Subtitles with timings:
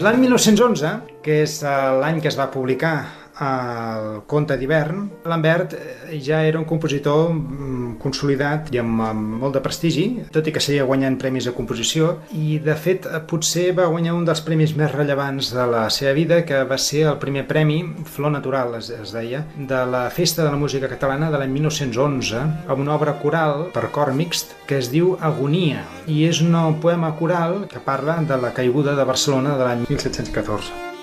[0.05, 0.93] L'any 1911,
[1.25, 2.95] que és eh, l'any que es va publicar
[3.41, 9.57] el conte d'hivern, Lambert eh, ja era un compositor mm, consolidat i amb, amb molt
[9.57, 13.89] de prestigi, tot i que seguia guanyant premis de composició, i de fet potser va
[13.91, 17.45] guanyar un dels premis més rellevants de la seva vida, que va ser el primer
[17.49, 17.81] premi,
[18.15, 22.43] Flor Natural es, es deia, de la Festa de la Música Catalana de l'any 1911,
[22.69, 27.11] amb una obra coral per cor mixt que es diu Agonia, i és un poema
[27.19, 30.94] coral que parla de la caiguda de Barcelona de l'any 1714.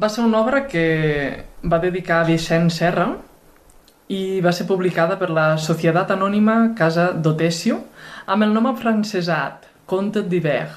[0.00, 3.10] Va ser una obra que va dedicar a Vicent Serra
[4.08, 7.76] i va ser publicada per la Societat Anònima Casa d'Otesio
[8.26, 10.70] amb el nom afrancesat, Conte d'Hiver,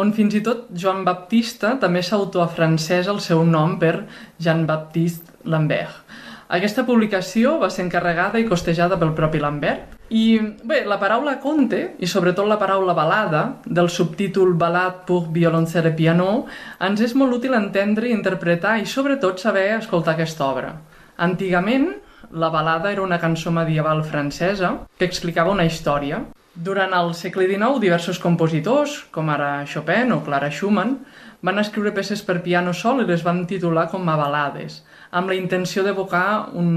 [0.00, 3.94] on fins i tot Joan Baptista també s'autoafrancesa el seu nom per
[4.40, 6.00] Jean-Baptiste Lambert.
[6.48, 9.93] Aquesta publicació va ser encarregada i costejada pel propi Lambert.
[10.12, 15.94] I bé, la paraula conte, i sobretot la paraula balada, del subtítol Balade pour violoncelle
[15.94, 16.44] et piano,
[16.84, 20.74] ens és molt útil entendre i interpretar i sobretot saber escoltar aquesta obra.
[21.16, 21.88] Antigament,
[22.32, 26.20] la balada era una cançó medieval francesa que explicava una història.
[26.54, 30.98] Durant el segle XIX, diversos compositors, com ara Chopin o Clara Schumann,
[31.44, 35.36] van escriure peces per piano sol i les van titular com a balades, amb la
[35.36, 36.68] intenció d'evocar un,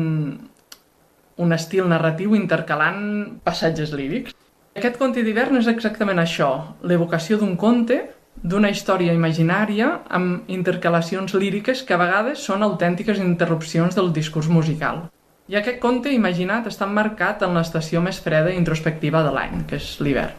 [1.37, 4.35] un estil narratiu intercalant passatges lírics.
[4.77, 6.49] Aquest conte d'hivern és exactament això,
[6.85, 8.01] l'evocació d'un conte,
[8.43, 15.07] d'una història imaginària amb intercalacions líriques que a vegades són autèntiques interrupcions del discurs musical.
[15.47, 19.79] I aquest conte imaginat està marcat en l'estació més freda i introspectiva de l'any, que
[19.79, 20.35] és l'hivern.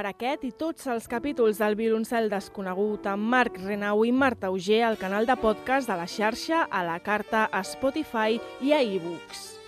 [0.00, 4.82] Recuperar aquest i tots els capítols del violoncel desconegut amb Marc Renau i Marta Auger
[4.84, 9.58] al canal de podcast de la xarxa, a la carta, a Spotify i a ebooks.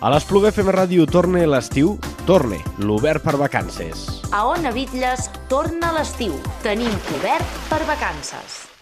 [0.00, 4.22] A l'Espluga FM Ràdio torna l'estiu, torne, l'obert per vacances.
[4.32, 6.36] A Ona Bitlles torna l'estiu.
[6.62, 8.73] Tenim obert per vacances.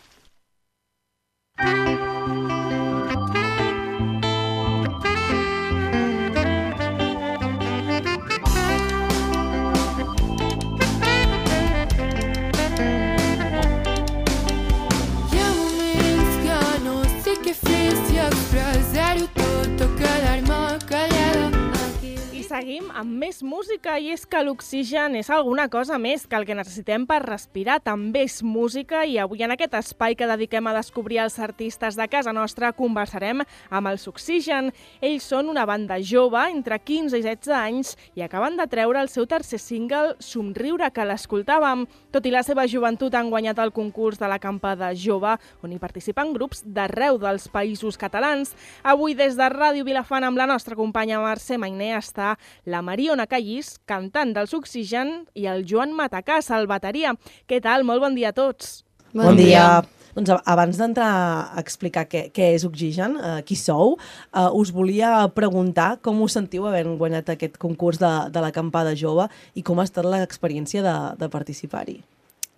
[22.95, 27.07] Amb més música i és que l'oxigen és alguna cosa més que el que necessitem
[27.09, 27.79] per respirar.
[27.85, 32.07] També és música i avui en aquest espai que dediquem a descobrir els artistes de
[32.13, 34.71] casa nostra conversarem amb els Oxigen.
[35.01, 39.11] Ells són una banda jove, entre 15 i 16 anys, i acaben de treure el
[39.13, 41.87] seu tercer single, Somriure, que l'escoltàvem.
[42.13, 46.35] Tot i la seva joventut han guanyat el concurs de l'acampada jove, on hi participen
[46.37, 48.53] grups d'arreu dels països catalans.
[48.83, 52.35] Avui des de Ràdio Vilafant amb la nostra companya Mercè Mainé està
[52.67, 57.15] la Mariona Callís, cantant dels Oxigen, i el Joan Matacàs, el bateria.
[57.49, 57.85] Què tal?
[57.89, 58.83] Molt bon dia a tots.
[59.15, 59.83] Bon, dia.
[60.13, 61.09] Doncs a- abans d'entrar
[61.57, 63.95] a explicar què, què és Oxigen, eh, qui sou,
[64.35, 69.25] eh, us volia preguntar com us sentiu havent guanyat aquest concurs de, de l'acampada jove
[69.57, 72.03] i com ha estat l'experiència de, de participar-hi.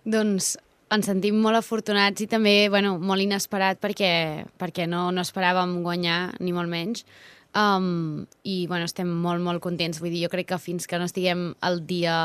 [0.03, 0.57] Doncs
[0.91, 6.35] ens sentim molt afortunats i també bueno, molt inesperat perquè, perquè no, no esperàvem guanyar,
[6.43, 7.05] ni molt menys.
[7.55, 10.01] Um, I bueno, estem molt, molt contents.
[10.03, 12.17] Vull dir, jo crec que fins que no estiguem el dia,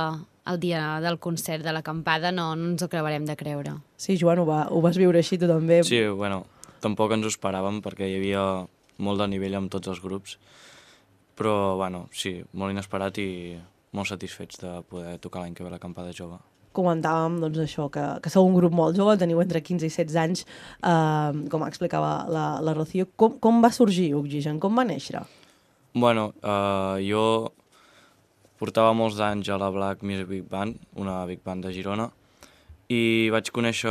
[0.51, 3.77] el dia del concert de l'acampada no, no ens ho acabarem de creure.
[3.97, 5.85] Sí, Joan, ho, va, ho vas viure així tu també.
[5.87, 6.43] Sí, bueno,
[6.83, 8.45] tampoc ens ho esperàvem perquè hi havia
[8.99, 10.37] molt de nivell amb tots els grups,
[11.39, 13.31] però, bueno, sí, molt inesperat i
[13.97, 16.43] molt satisfets de poder tocar l'any que ve l'acampada jove.
[16.77, 20.19] Comentàvem doncs, això, que, que sou un grup molt jove, teniu entre 15 i 16
[20.23, 20.45] anys,
[20.87, 23.09] eh, com explicava la, la Rocío.
[23.19, 24.61] Com, com va sorgir Oxigen?
[24.63, 25.25] Com va néixer?
[25.95, 27.51] Bueno, uh, jo
[28.61, 32.11] portava molts anys a la Black Music Big Band, una big band de Girona,
[32.93, 33.91] i vaig conèixer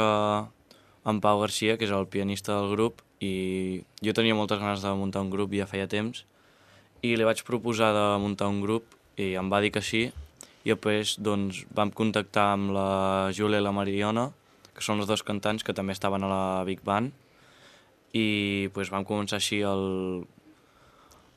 [1.10, 4.94] en Pau Garcia, que és el pianista del grup, i jo tenia moltes ganes de
[4.96, 6.24] muntar un grup ja feia temps,
[7.04, 10.08] i li vaig proposar de muntar un grup i em va dir que sí,
[10.66, 12.90] i després doncs, vam contactar amb la
[13.36, 14.30] Júlia i la Mariona,
[14.76, 17.14] que són les dos cantants que també estaven a la Big Band,
[18.16, 20.26] i doncs, vam començar així el,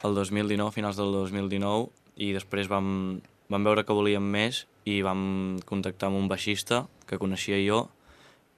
[0.02, 1.91] el 2019, finals del 2019,
[2.23, 3.21] i després vam,
[3.52, 7.87] vam veure que volíem més i vam contactar amb un baixista que coneixia jo.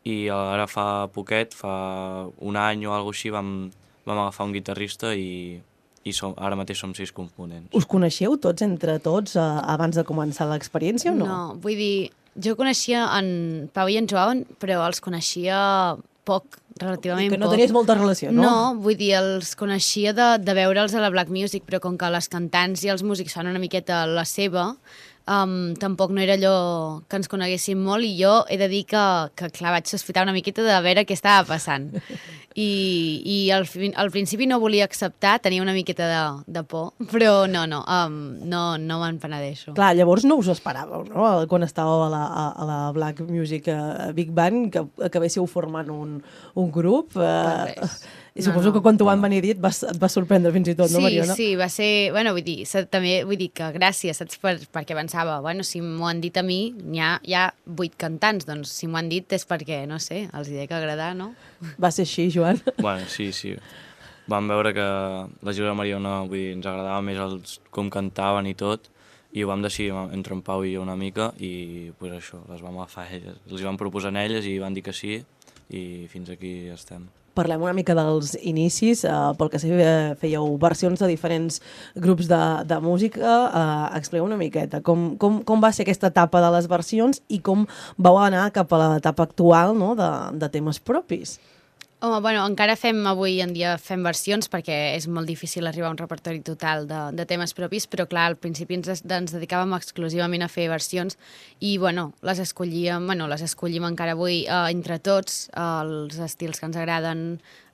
[0.04, 3.50] I ara fa poquet, fa un any o alguna així, vam,
[4.04, 5.60] vam agafar un guitarrista i,
[6.04, 7.70] i som, ara mateix som sis components.
[7.76, 9.44] Us coneixeu tots entre tots eh,
[9.74, 11.26] abans de començar l'experiència o no?
[11.30, 15.56] No, vull dir, jo coneixia en Pau i en Joan, però els coneixia
[16.24, 17.54] poc, relativament Que no poc.
[17.56, 18.42] tenies molta relació, no?
[18.42, 22.08] No, vull dir, els coneixia de, de veure'ls a la Black Music, però com que
[22.12, 24.70] les cantants i els músics fan una miqueta la seva,
[25.28, 26.54] um, tampoc no era allò
[27.08, 29.04] que ens coneguéssim molt i jo he de dir que,
[29.36, 31.90] que clar, vaig sospitar una miqueta de veure què estava passant.
[32.54, 36.20] I, i al, fin- al principi no volia acceptar, tenia una miqueta de,
[36.54, 39.74] de por, però no, no, um, no, no me'n penedeixo.
[39.74, 41.24] Clar, llavors no us esperàveu, no?
[41.50, 45.90] Quan estàveu a la, a, a la Black Music uh, Big Band, que acabéssiu formant
[45.90, 46.20] un,
[46.54, 47.16] un grup.
[47.18, 48.04] Uh, res.
[48.34, 48.72] I No, suposo no.
[48.74, 51.02] que quan t'ho van venir dit vas, et va sorprendre fins i tot, no, sí,
[51.04, 51.34] Mariona?
[51.38, 52.10] sí, va ser...
[52.10, 54.40] Bueno, vull dir, sa- també vull dir que gràcies, saps?
[54.42, 57.94] Per, perquè pensava, bueno, si m'ho han dit a mi, hi ha, hi ha vuit
[57.94, 61.30] cantants, doncs si m'ho han dit és perquè, no sé, els hi dec agradar, no?
[61.78, 62.58] Va ser així, Joan?
[62.82, 63.54] Bueno, sí, sí.
[64.26, 64.82] Vam veure que
[65.46, 68.90] la Júlia Mariona vull dir, ens agradava més els, com cantaven i tot,
[69.34, 72.62] i ho vam decidir entre en Pau i jo una mica, i pues, això, les
[72.66, 73.38] vam agafar a elles.
[73.50, 75.20] Els hi vam proposar a elles i van dir que sí,
[75.70, 77.06] i fins aquí estem.
[77.34, 81.60] Parlem una mica dels inicis, eh, pel que sé eh, fèieu versions de diferents
[81.98, 83.32] grups de, de música.
[83.48, 87.40] Eh, expliqueu una miqueta com, com, com va ser aquesta etapa de les versions i
[87.42, 87.66] com
[87.98, 91.38] vau anar cap a l'etapa actual no, de, de temes propis.
[92.04, 95.92] Home, bueno, encara fem avui en dia fem versions perquè és molt difícil arribar a
[95.94, 100.44] un repertori total de, de temes propis, però clar, al principi ens, ens dedicàvem exclusivament
[100.44, 101.16] a fer versions
[101.60, 106.60] i, bueno, les escollíem, bueno, les escollim encara avui eh, entre tots, eh, els estils
[106.60, 107.24] que ens agraden,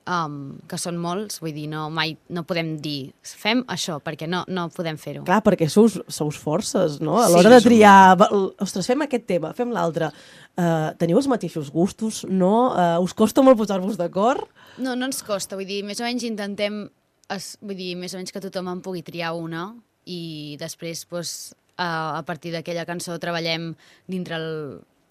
[0.07, 4.43] um, que són molts, vull dir, no, mai no podem dir fem això, perquè no,
[4.47, 5.23] no podem fer-ho.
[5.27, 7.19] Clar, perquè sous, sous forces, no?
[7.21, 7.33] A Sí.
[7.33, 8.29] l'hora de som- triar, va-
[8.59, 10.11] ostres, fem aquest tema, fem l'altre.
[10.57, 12.71] Uh, teniu els mateixos gustos, no?
[12.75, 14.47] Uh, us costa molt posar-vos d'acord?
[14.77, 16.89] No, no ens costa, vull dir, més o menys intentem
[17.29, 21.53] es, vull dir, més o menys que tothom en pugui triar una i després, doncs,
[21.77, 23.75] a, a partir d'aquella cançó treballem
[24.07, 24.37] dintre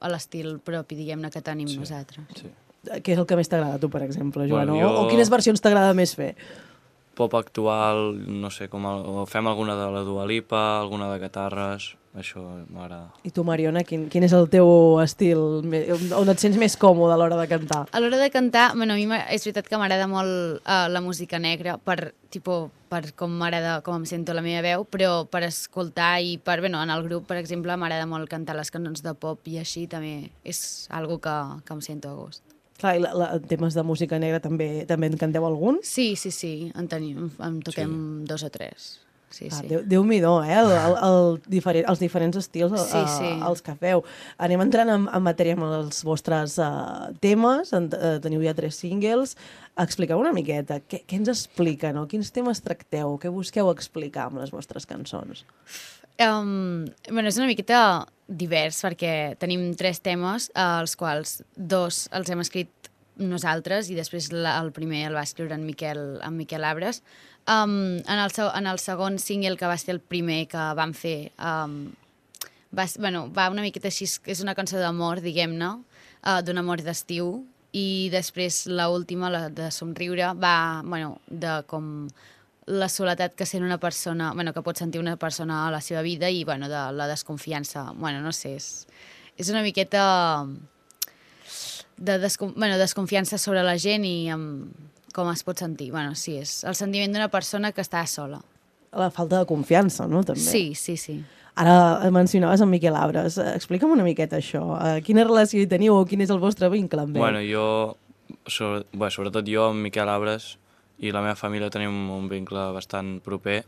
[0.09, 1.79] l'estil propi, diguem-ne, que tenim sí.
[1.79, 2.25] nosaltres.
[2.37, 2.51] Sí.
[2.89, 4.71] Què és el que més t'agrada a tu, per exemple, Joan?
[4.71, 6.35] Bueno, jo- o, o quines versions t'agrada més fer?
[7.21, 11.19] Pop actual, no sé, com el, o fem alguna de la Dua Lipa, alguna de
[11.21, 12.41] guitarres, això
[12.73, 13.11] m'agrada.
[13.29, 15.43] I tu, Mariona, quin, quin és el teu estil?
[16.17, 17.83] On et sents més còmode a l'hora de cantar?
[17.93, 21.39] A l'hora de cantar, bueno, a mi és veritat que m'agrada molt uh, la música
[21.43, 26.23] negra per, tipo, per com m'agrada, com em sento la meva veu, però per escoltar
[26.25, 29.45] i per, bueno, en el grup, per exemple, m'agrada molt cantar les cançons de pop
[29.53, 32.47] i així també és algo que, que em sento a gust.
[32.81, 35.83] Clar, i la, la, en temes de música negra també també en canteu algun?
[35.85, 38.27] Sí, sí, sí, en, tenim, en toquem sí.
[38.33, 38.91] dos o tres.
[39.31, 39.69] Sí, Ah, sí.
[39.71, 40.57] Déu, Déu-m'hi-do, eh?
[40.59, 43.29] El, el, el diferent, els diferents estils Sí, eh, sí.
[43.47, 44.03] els que feu.
[44.43, 47.71] Anem entrant en, en matèria amb els vostres uh, temes.
[47.77, 49.37] En, uh, teniu ja tres singles.
[49.79, 50.81] Expliqueu una miqueta.
[50.83, 52.09] Què, què ens explica, no?
[52.11, 53.15] Quins temes tracteu?
[53.23, 55.45] Què busqueu explicar amb les vostres cançons?
[56.21, 62.29] Um, bueno, és una miqueta divers perquè tenim tres temes, eh, els quals dos els
[62.29, 66.65] hem escrit nosaltres i després la, el primer el va escriure en Miquel, en Miquel
[66.65, 67.01] Abres.
[67.49, 71.33] Um, en, el, en el segon single, que va ser el primer que vam fer,
[71.41, 71.87] um,
[72.77, 75.71] va, bueno, va una miqueta així, és una cançó d'amor, diguem-ne,
[76.21, 77.39] uh, d'un amor d'estiu,
[77.73, 82.11] i després la última, la de somriure, va, bueno, de com
[82.67, 86.03] la soledat que sent una persona, bueno, que pot sentir una persona a la seva
[86.03, 87.93] vida i, bueno, de la desconfiança.
[87.97, 88.87] Bueno, no sé, és,
[89.39, 90.47] és una miqueta
[91.97, 94.71] de descon, bueno, desconfiança sobre la gent i amb
[95.15, 95.91] com es pot sentir.
[95.91, 98.41] Bueno, sí, és el sentiment d'una persona que està sola.
[98.97, 100.23] La falta de confiança, no?
[100.27, 100.43] També.
[100.43, 101.21] Sí, sí, sí.
[101.61, 103.37] Ara mencionaves en Miquel Abres.
[103.43, 104.63] Explica'm una miqueta això.
[104.79, 107.23] Eh, Quina relació hi teniu o quin és el vostre vincle amb ell?
[107.25, 107.67] Bueno, jo,
[108.47, 110.55] sobre, bé, sobretot jo amb Miquel Abres
[111.01, 113.63] i la meva família tenim un vincle bastant proper.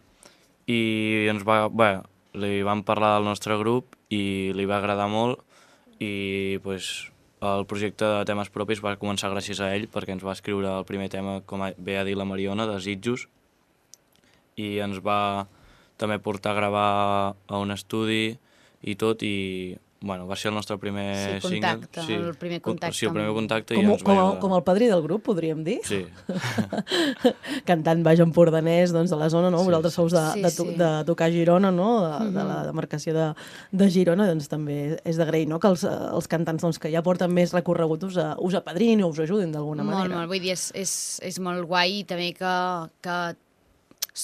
[0.68, 2.02] I ens va, bé,
[2.38, 5.40] li vam parlar del nostre grup i li va agradar molt
[6.02, 7.08] i pues,
[7.42, 10.84] el projecte de temes propis va començar gràcies a ell perquè ens va escriure el
[10.88, 13.26] primer tema, com a- bé ha dit la Mariona, de Sitjos
[14.56, 15.46] i ens va
[15.98, 16.88] també portar a gravar
[17.48, 18.36] a un estudi
[18.82, 22.28] i tot i bueno, va ser el nostre primer Sí, contacte, single.
[22.28, 24.40] el primer co- contacte Sí, el primer contacte com, i ens va com, el, agradar.
[24.40, 25.80] com el padrí del grup, podríem dir?
[25.84, 26.06] Sí.
[27.68, 29.60] Cantant baix empordanès doncs, de la zona, no?
[29.62, 30.42] Sí, Vosaltres sou de, sí.
[30.42, 30.74] de, Sí, to, sí.
[30.78, 31.88] de tocar Girona, no?
[32.02, 32.48] De, de Mhm.
[32.48, 33.34] la demarcació de,
[33.70, 35.58] de Girona, doncs també és d'agrair no?
[35.60, 39.08] que els, els cantants doncs, que ja porten més recorregut us, a- us apadrin o
[39.08, 40.16] us ajudin d'alguna molt, manera.
[40.18, 42.54] Molt, vull dir, és, és, és molt guai i també que,
[43.02, 43.36] que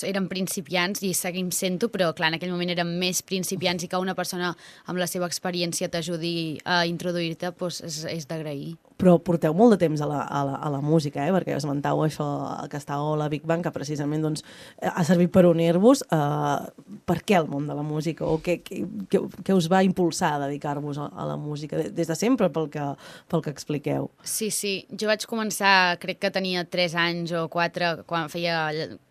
[0.07, 4.01] eren principiants i seguim sent-ho, però clar, en aquell moment érem més principiants i que
[4.03, 4.55] una persona
[4.87, 8.77] amb la seva experiència t'ajudi a introduir-te doncs és, és d'agrair.
[8.99, 11.31] Però porteu molt de temps a la, a la, a la música, eh?
[11.31, 12.25] perquè esmentau això
[12.69, 14.43] que estàveu a la Big Bang, que precisament doncs,
[14.83, 16.03] eh, ha servit per unir-vos.
[16.11, 18.27] Eh, per què el món de la música?
[18.27, 18.81] O què, què,
[19.13, 21.79] què, què us va impulsar a dedicar-vos a, a la música?
[21.79, 22.89] De- Des de sempre, pel que,
[23.31, 24.11] pel que expliqueu.
[24.27, 24.75] Sí, sí.
[24.99, 28.59] Jo vaig començar, crec que tenia 3 anys o 4, quan feia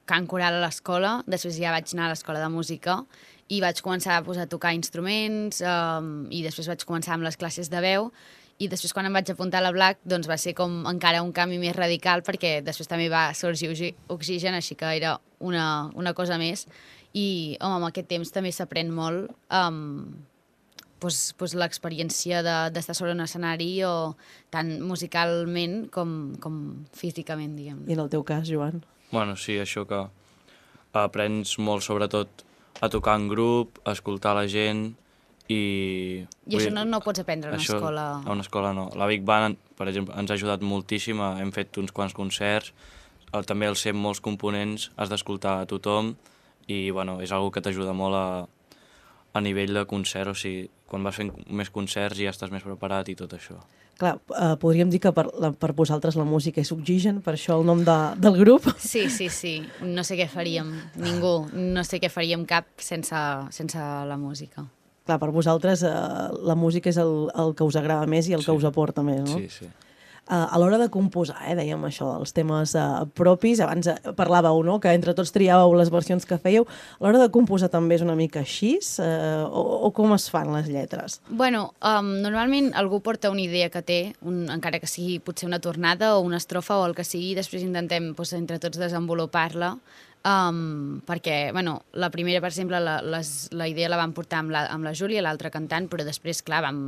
[0.08, 1.22] cant coral a l'escola.
[1.32, 3.00] Després ja vaig anar a l'escola de música
[3.48, 7.70] i vaig començar pues, a tocar instruments um, i després vaig començar amb les classes
[7.72, 8.10] de veu
[8.60, 11.32] i després quan em vaig apuntar a la Black doncs va ser com encara un
[11.32, 16.14] canvi més radical perquè després també va sorgir Oxi- Oxigen, així que era una, una
[16.18, 16.66] cosa més
[17.14, 20.10] i home, amb aquest temps també s'aprèn molt um,
[21.00, 24.16] pues, pues l'experiència de- d'estar sobre un escenari o
[24.50, 27.84] tant musicalment com, com físicament, diguem.
[27.88, 28.82] I en el teu cas, Joan?
[29.12, 30.02] Bueno, sí, això que
[30.98, 32.44] aprens molt sobretot
[32.82, 34.96] a tocar en grup, a escoltar la gent
[35.48, 36.26] i...
[36.48, 38.06] I això no, no ho pots aprendre a una això, escola...
[38.20, 38.90] A una escola no.
[39.00, 42.74] La Big Band, per exemple, ens ha ajudat moltíssim, hem fet uns quants concerts,
[43.32, 46.14] el, també al ser molts components has d'escoltar a tothom
[46.72, 48.28] i bueno, és algo que t'ajuda molt a,
[49.34, 53.12] a nivell de concert, o sigui, quan vas fent més concerts ja estàs més preparat
[53.12, 53.60] i tot això.
[53.98, 57.58] Clar, eh, podríem dir que per, la, per vosaltres la música és oxigen, per això
[57.58, 58.68] el nom de, del grup.
[58.78, 59.56] Sí, sí, sí.
[59.82, 60.70] No sé què faríem,
[61.02, 61.48] ningú.
[61.58, 63.18] No sé què faríem cap sense,
[63.58, 64.68] sense la música.
[65.08, 65.98] Clar, per vosaltres eh,
[66.48, 68.50] la música és el, el que us agrada més i el sí.
[68.50, 69.40] que us aporta més, no?
[69.40, 69.70] Sí, sí.
[70.28, 74.58] Uh, a l'hora de composar, eh, dèiem això, els temes uh, propis, abans uh, parlàveu,
[74.68, 78.04] no?, que entre tots triàveu les versions que fèieu, a l'hora de composar també és
[78.04, 81.22] una mica així, uh, o, o com es fan les lletres?
[81.30, 85.62] Bueno, um, normalment algú porta una idea que té, un, encara que sigui potser una
[85.64, 89.78] tornada o una estrofa o el que sigui, després intentem doncs, entre tots desenvolupar-la
[90.28, 94.52] Um, perquè, bueno, la primera, per exemple, la, les, la idea la vam portar amb
[94.52, 96.80] la, amb la Júlia, l'altra cantant, però després, clar, vam,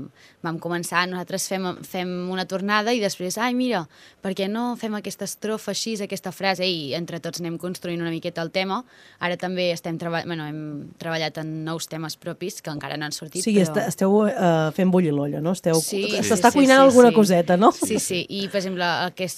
[0.44, 3.86] vam començar, nosaltres fem, fem una tornada i després, ai, mira,
[4.20, 8.12] per què no fem aquesta estrofa així, aquesta frase, i entre tots anem construint una
[8.12, 8.82] miqueta el tema.
[9.24, 10.60] Ara també estem treba bueno, hem
[11.00, 13.86] treballat en nous temes propis que encara no han sortit, sigui, però...
[13.86, 15.56] est esteu uh, fent bullir l'olla, no?
[15.56, 15.80] Esteu...
[15.86, 17.20] Sí, S'està sí, cuinant sí, alguna sí.
[17.22, 17.72] coseta, no?
[17.72, 18.92] Sí, sí, i per exemple,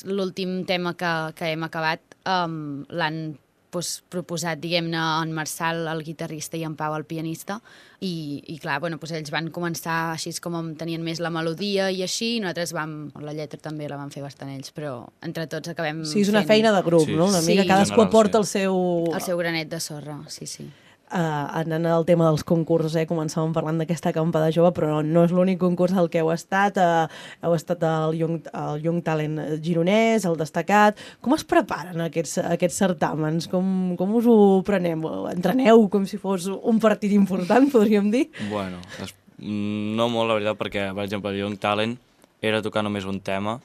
[0.09, 3.23] l'últim tema que, que hem acabat, um, l'han
[3.71, 7.61] pues, proposat, diguem-ne, en Marçal, el guitarrista, i en Pau, el pianista,
[8.03, 12.03] i, i clar, bueno, pues, ells van començar així com tenien més la melodia i
[12.03, 15.71] així, i nosaltres vam, la lletra també la van fer bastant ells, però entre tots
[15.71, 16.51] acabem Sí, és una fent...
[16.53, 17.15] feina de grup, Sí.
[17.15, 17.27] no?
[17.31, 17.67] Una mica, Sí.
[17.67, 18.41] cadascú General, aporta sí.
[18.43, 19.13] el seu...
[19.15, 20.67] El seu granet de sorra, sí, sí.
[21.11, 23.03] Uh, anant al tema dels concursos, eh?
[23.03, 26.77] començàvem parlant d'aquesta acampada jove, però no és l'únic concurs al que heu estat.
[26.79, 27.09] Uh,
[27.43, 31.01] heu estat al Young, al Young Talent gironès, al destacat.
[31.19, 33.49] Com es preparen aquests, aquests certàmens?
[33.51, 35.03] Com, com us ho preneu?
[35.33, 38.29] Entreneu com si fos un partit important, podríem dir?
[38.47, 41.97] Bueno, es, mm, no molt, la veritat, perquè, per exemple, el Young Talent
[42.39, 43.57] era tocar només un tema,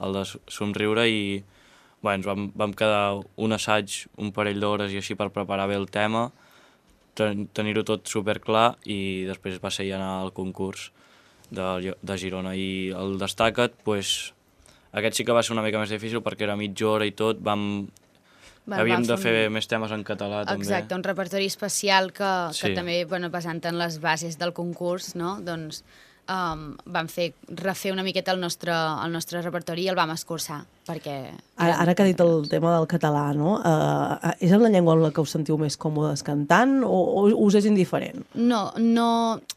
[0.00, 1.42] el de somriure, i
[2.00, 5.76] bueno, ens vam, vam quedar un assaig, un parell d'hores i així per preparar bé
[5.76, 6.30] el tema,
[7.14, 10.90] tenir-ho tot super clar i després va ser ja anar al concurs
[11.50, 12.54] de, de Girona.
[12.58, 14.32] I el Destaca't, pues,
[14.92, 17.38] aquest sí que va ser una mica més difícil perquè era mitja hora i tot,
[17.44, 17.86] vam,
[18.66, 20.64] Vam- havíem vam de fer un- més temes en català també.
[20.64, 22.74] Exacte, un repertori especial que, que Sí.
[22.74, 25.38] també, bueno, basant en les bases del concurs, no?
[25.40, 25.84] doncs
[26.30, 30.60] um, vam fer, refer una miqueta el nostre, el nostre repertori i el vam escurçar,
[30.88, 31.16] perquè...
[31.56, 33.58] Ara, ara que ha dit el tema del català, no?
[33.60, 37.26] Uh, és en la llengua en la que us sentiu més còmodes cantant o, o
[37.46, 38.24] us és indiferent?
[38.34, 39.08] No, no,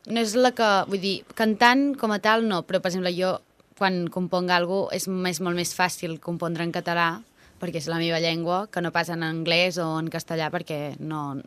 [0.07, 0.71] no és la que...
[0.91, 3.37] Vull dir, cantant com a tal no, però per exemple jo
[3.77, 7.11] quan componc alguna cosa és, és molt més fàcil compondre en català
[7.61, 11.39] perquè és la meva llengua, que no pas en anglès o en castellà perquè no,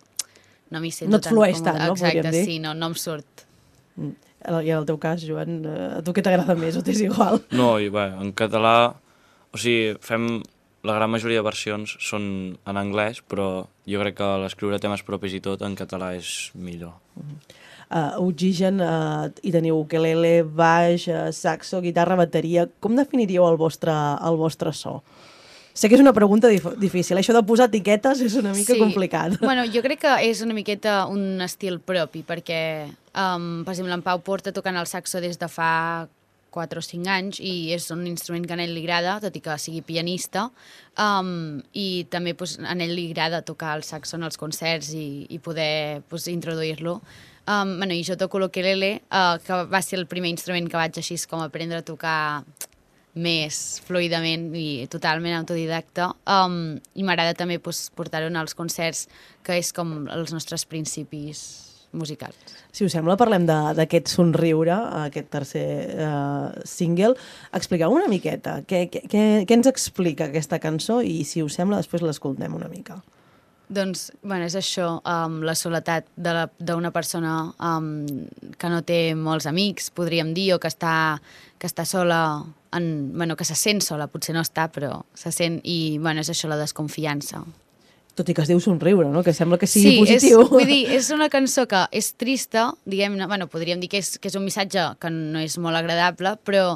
[0.70, 1.94] no m'hi sento No et tan flueix tant, no?
[1.94, 3.44] Exacte, sí, no, no em surt.
[3.96, 4.29] Mm.
[4.40, 7.42] I en el teu cas, Joan, eh, a tu què t'agrada més o t'és igual?
[7.52, 8.94] No, i bé, en català,
[9.52, 10.40] o sigui, fem
[10.82, 12.24] la gran majoria de versions són
[12.64, 16.96] en anglès, però jo crec que l'escriure temes propis i tot en català és millor.
[17.90, 22.68] Uh, oxigen, uh, i teniu ukelele, baix, uh, saxo, guitarra, bateria...
[22.80, 23.92] Com definiríeu el vostre,
[24.24, 25.00] el vostre so?
[25.74, 27.18] Sé que és una pregunta dif difícil.
[27.18, 29.36] Això de posar etiquetes és una mica complicat.
[29.42, 32.62] Bueno, jo crec que és una miqueta un estil propi, perquè,
[33.14, 36.08] um, per exemple, en Pau porta tocant el saxo des de fa
[36.50, 39.42] 4 o 5 anys i és un instrument que a ell li agrada, tot i
[39.42, 40.48] que sigui pianista,
[41.00, 45.26] um, i també pues, a ell li agrada tocar el saxo en els concerts i,
[45.30, 47.00] i poder pues, introduir-lo.
[47.50, 51.00] Um, bueno, I jo toco l'ukelele, uh, que va ser el primer instrument que vaig
[51.00, 52.44] així com aprendre a tocar
[53.14, 56.12] més fluidament i totalment autodidacta.
[56.30, 59.08] Um, I m'agrada també pues, portar-ho als concerts,
[59.42, 62.36] que és com els nostres principis musicals.
[62.72, 64.74] Si us sembla, parlem de- d'aquest somriure,
[65.04, 67.14] aquest tercer uh, single.
[67.52, 68.60] Expliqueu una miqueta.
[68.66, 73.00] Què, què, què, ens explica aquesta cançó i, si us sembla, després l'escoltem una mica.
[73.70, 78.06] Doncs, bueno, és això, um, la soledat de la- d'una persona um,
[78.58, 81.20] que no té molts amics, podríem dir, o que està,
[81.56, 82.42] que està sola,
[82.74, 86.30] en, bueno, que se sent sola, potser no està, però se sent, i bueno, és
[86.34, 87.44] això, la desconfiança.
[88.18, 89.22] Tot i que es diu somriure, no?
[89.26, 90.42] Que sembla que sigui sí, positiu.
[90.42, 94.16] És, vull dir, és una cançó que és trista, diguem-ne, bueno, podríem dir que és,
[94.18, 96.74] que és un missatge que no és molt agradable, però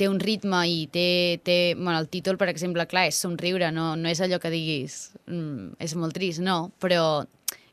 [0.00, 3.92] té un ritme i té, té bueno, el títol, per exemple, clar, és somriure, no,
[4.00, 7.26] no és allò que diguis mm, és molt trist, no, però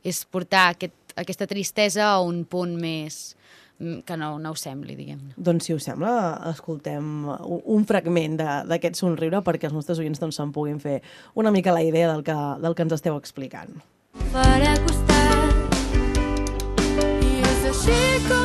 [0.08, 3.37] és portar aquest, aquesta tristesa a un punt més
[3.78, 5.34] que no, no ho sembli, diguem-ne.
[5.38, 6.12] Doncs, si us sembla,
[6.50, 11.02] escoltem un, un fragment de- d'aquest somriure perquè els nostres oients doncs, se'n puguin fer
[11.36, 13.70] una mica la idea del que, del que ens esteu explicant.
[14.34, 15.76] farà costat
[17.22, 18.37] i és així com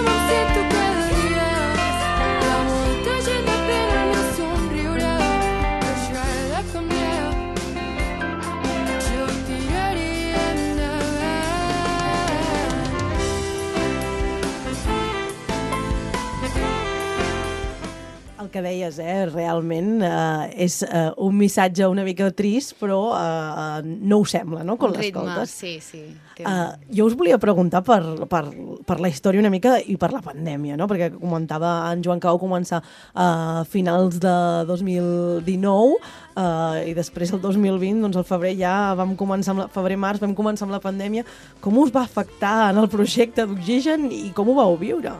[18.52, 24.20] que deies, eh, realment eh, és eh, un missatge una mica trist, però eh, no
[24.20, 25.56] ho sembla, no?, quan l'escoltes.
[25.62, 26.04] sí, sí.
[26.36, 28.42] té Uh, jo us volia preguntar per, per,
[28.88, 30.88] per la història una mica i per la pandèmia, no?
[30.90, 32.80] perquè comentava en Joan que vau començar
[33.14, 33.26] a
[33.70, 34.32] finals de
[34.68, 40.24] 2019 uh, i després el 2020, doncs el febrer ja vam començar amb la, febrer-març
[40.24, 41.26] vam començar amb la pandèmia.
[41.62, 45.14] Com us va afectar en el projecte d'Oxigen i com ho vau viure?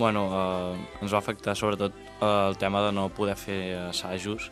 [0.00, 4.46] Bueno, eh, ens va afectar sobretot eh, el tema de no poder fer assajos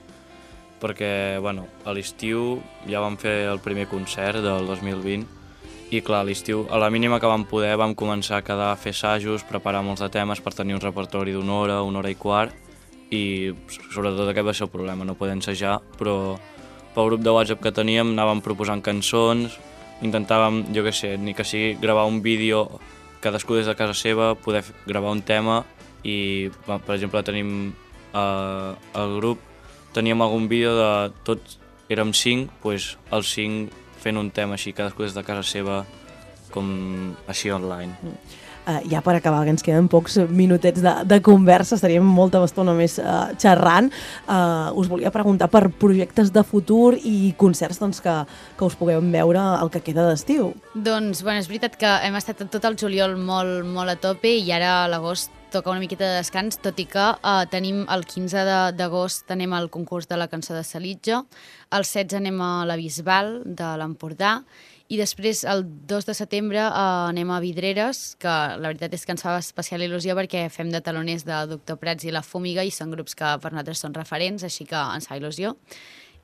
[0.79, 5.25] perquè bueno, a l'estiu ja vam fer el primer concert del 2020
[5.89, 8.77] i clar, a l'estiu, a la mínima que vam poder, vam començar a quedar a
[8.77, 12.19] fer assajos, preparar molts de temes per tenir un repertori d'una hora, una hora i
[12.21, 12.53] quart
[13.09, 13.55] i
[13.89, 16.37] sobretot aquest va ser el problema, no poder ensejar, però
[16.93, 19.57] pel grup de WhatsApp que teníem anàvem proposant cançons,
[20.05, 22.67] intentàvem, jo què sé, ni que sigui gravar un vídeo
[23.21, 25.65] cadascú des de casa seva, poder gravar un tema
[26.05, 27.73] i, per exemple, tenim
[28.15, 29.43] eh, el grup,
[29.95, 30.91] teníem algun vídeo de
[31.27, 35.83] tots, érem cinc, doncs els cinc fent un tema així, cadascú des de casa seva,
[36.55, 36.69] com
[37.29, 37.97] així online.
[38.69, 42.75] Uh, ja per acabar, que ens queden pocs minutets de, de conversa, estaríem molta estona
[42.77, 43.89] més uh, xerrant.
[44.27, 48.13] Uh, us volia preguntar per projectes de futur i concerts doncs, que,
[48.59, 50.53] que us puguem veure el que queda d'estiu.
[50.75, 54.53] Doncs, bueno, és veritat que hem estat tot el juliol molt, molt a tope i
[54.53, 58.45] ara a l'agost toca una miqueta de descans, tot i que uh, tenim el 15
[58.45, 61.23] de- d'agost anem al concurs de la cançó de Salitja,
[61.73, 64.43] el 16 anem a la Bisbal de l'Empordà
[64.89, 69.13] i després el 2 de setembre uh, anem a Vidreres, que la veritat és que
[69.13, 72.73] ens fa especial il·lusió perquè fem de taloners de Doctor Prats i La Fúmiga i
[72.73, 75.53] són grups que per nosaltres són referents, així que ens fa il·lusió.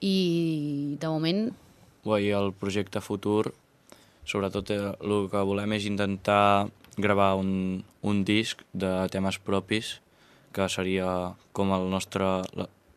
[0.00, 1.46] I de moment
[2.05, 3.55] Bé, I el projecte futur,
[4.29, 6.68] sobretot eh, el que volem és intentar
[7.00, 9.98] gravar un, un disc de temes propis,
[10.55, 12.29] que seria com el nostre,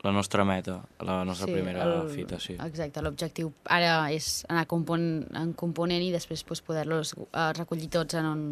[0.07, 2.09] la, nostra meta, la nostra sí, primera el...
[2.13, 2.55] fita, sí.
[2.63, 5.01] Exacte, l'objectiu ara és anar compon
[5.35, 8.43] en component i després pues, poder-los uh, recollir tots en un,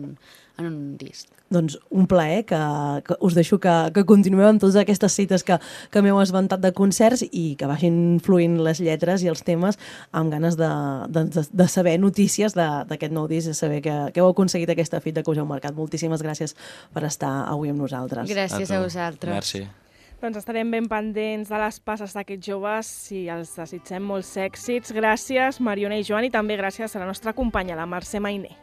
[0.59, 1.31] en un disc.
[1.53, 2.59] Doncs un plaer que,
[3.05, 5.55] que us deixo que, que continueu amb totes aquestes cites que,
[5.93, 9.79] que m'heu esventat de concerts i que vagin fluint les lletres i els temes
[10.11, 10.71] amb ganes de,
[11.07, 14.73] de, de, de saber notícies de- d'aquest nou disc, de saber que, que heu aconseguit
[14.73, 15.77] aquesta fita que us heu marcat.
[15.77, 16.57] Moltíssimes gràcies
[16.91, 18.27] per estar avui amb nosaltres.
[18.27, 19.33] Gràcies a, a vosaltres.
[19.37, 19.84] Merci.
[20.21, 24.93] Doncs estarem ben pendents de les passes d'aquests joves i els desitgem molts èxits.
[24.95, 28.55] Gràcies, Mariona i Joan, i també gràcies a la nostra companya, la Mercè Mainé.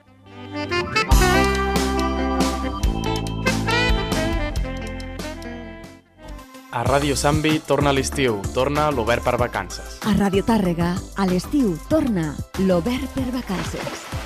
[6.72, 10.00] A Ràdio Sambi torna l'estiu, torna l'obert per vacances.
[10.08, 12.30] A Radio Tàrrega, a l'estiu, torna
[12.64, 14.21] l'Obert per Vacances.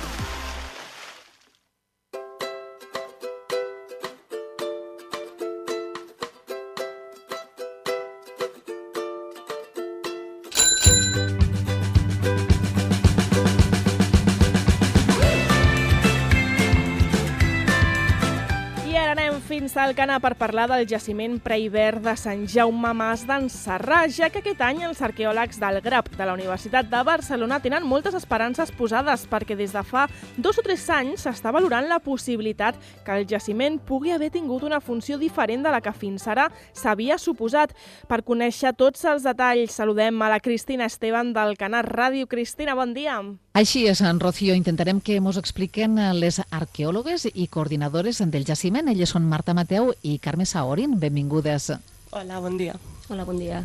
[19.07, 23.45] Ara anem fins al Canà per parlar del jaciment prehivern de Sant Jaume Mas d'en
[23.47, 27.87] Sarrà, ja que aquest any els arqueòlegs del GRAP de la Universitat de Barcelona tenen
[27.87, 32.75] moltes esperances posades perquè des de fa dos o tres anys s'està valorant la possibilitat
[33.05, 37.15] que el jaciment pugui haver tingut una funció diferent de la que fins ara s'havia
[37.15, 37.71] suposat.
[38.11, 42.27] Per conèixer tots els detalls, saludem a la Cristina Esteban del Canà Ràdio.
[42.27, 43.21] Cristina, bon dia.
[43.57, 44.53] Així és, en Rocío.
[44.53, 48.85] Intentarem que ens expliquen les arqueòlogues i coordinadores del jaciment.
[48.91, 50.93] Elles són Marta Mateu i Carme Saorin.
[51.01, 51.71] Benvingudes.
[52.11, 52.75] Hola, bon dia.
[53.09, 53.63] Hola, bon dia.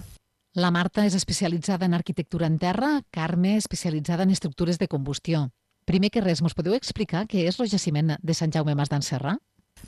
[0.57, 5.51] La Marta és especialitzada en arquitectura en terra, Carme especialitzada en estructures de combustió.
[5.85, 9.05] Primer que res, mos podeu explicar què és el jaciment de Sant Jaume Mas d'en
[9.05, 9.37] Serra?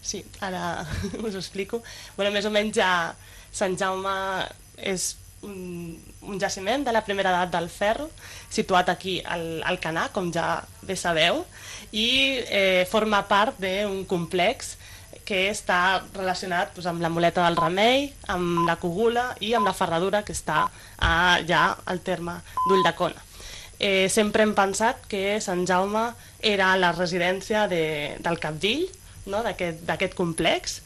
[0.02, 0.84] Sí, ara
[1.24, 1.80] us ho explico.
[2.18, 2.92] Bueno, més o menys ja
[3.56, 4.18] Sant Jaume
[4.76, 5.14] és
[5.44, 8.08] un, un jaciment de la primera edat del ferro,
[8.50, 11.44] situat aquí al, al Canà, com ja bé sabeu,
[11.92, 12.08] i
[12.48, 14.74] eh, forma part d'un complex
[15.24, 19.76] que està relacionat doncs, amb la muleta del remei, amb la cogula i amb la
[19.76, 20.66] ferradura que està
[20.98, 21.14] a,
[21.48, 23.30] ja al terme d'Ulldecona.
[23.78, 26.06] Eh, sempre hem pensat que Sant Jaume
[26.40, 28.86] era la residència de, del capdill,
[29.26, 29.42] no?
[29.42, 30.80] d'aquest complex,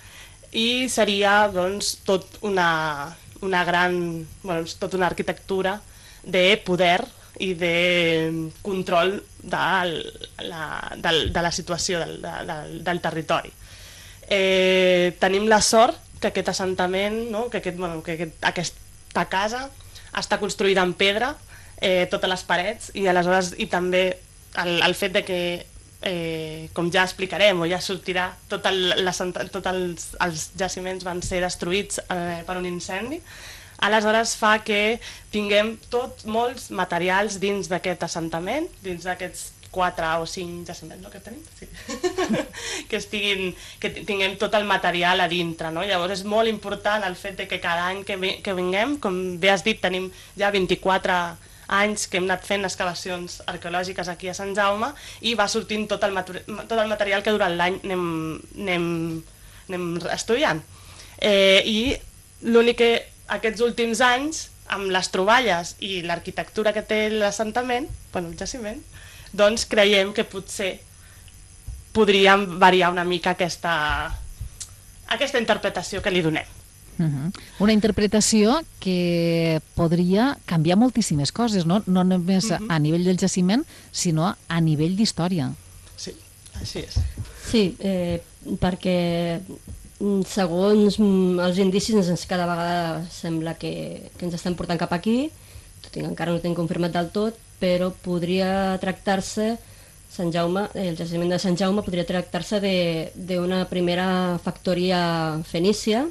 [0.57, 5.81] i seria doncs, tot una, una gran, bueno, tot una arquitectura
[6.25, 7.05] de poder
[7.39, 9.57] i de control de
[10.43, 13.53] la, del, de la situació del, de, del territori.
[14.29, 17.47] Eh, tenim la sort que aquest assentament, no?
[17.49, 19.69] que, aquest, bueno, que aquest, aquesta casa
[20.19, 21.35] està construïda en pedra,
[21.81, 24.19] eh, totes les parets, i aleshores i també
[24.59, 25.41] el, el fet de que
[26.03, 29.15] eh, com ja explicarem o ja sortirà, tot, el, la,
[29.53, 33.21] tot els, els jaciments van ser destruïts eh, per un incendi,
[33.85, 34.99] aleshores fa que
[35.35, 41.21] tinguem tots molts materials dins d'aquest assentament, dins d'aquests quatre o cinc jaciments no, que
[41.21, 41.69] tenim, sí.
[42.89, 45.71] que, estiguin, que tinguem tot el material a dintre.
[45.75, 45.85] No?
[45.85, 49.37] Llavors és molt important el fet de que cada any que, vi, que vinguem, com
[49.39, 50.09] bé has dit, tenim
[50.41, 51.19] ja 24
[51.69, 56.05] anys que hem anat fent excavacions arqueològiques aquí a Sant Jaume i va sortint tot
[56.07, 58.05] el, tot el material que durant l'any anem,
[58.57, 58.89] anem,
[59.69, 60.63] anem estudiant.
[61.19, 62.93] Eh, I l'únic que
[63.39, 68.81] aquests últims anys amb les troballes i l'arquitectura que té l'assentament, bueno, el jaciment,
[69.33, 70.79] doncs creiem que potser
[71.93, 73.75] podríem variar una mica aquesta,
[75.09, 76.58] aquesta interpretació que li donem.
[76.99, 77.33] Uh -huh.
[77.61, 82.67] Una interpretació que podria canviar moltíssimes coses, no, no només uh -huh.
[82.69, 85.53] a nivell del jaciment, sinó a nivell d'història.
[85.97, 86.13] Sí,
[86.61, 86.95] així és.
[87.51, 88.21] Sí, eh,
[88.61, 89.41] perquè
[90.01, 94.93] mm, segons mm, els indicis ens cada vegada sembla que, que ens estan portant cap
[94.93, 95.31] aquí,
[95.83, 99.59] tot i que encara no tenim confirmat del tot, però podria tractar-se
[100.11, 106.07] Sant Jaume, el jaciment de Sant Jaume podria tractar-se de- d'una primera factoria fenícia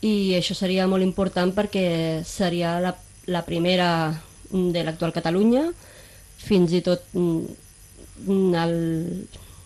[0.00, 2.94] i això seria molt important perquè seria la,
[3.28, 3.88] la primera
[4.50, 5.66] de l'actual Catalunya,
[6.40, 8.74] fins i tot mm, el,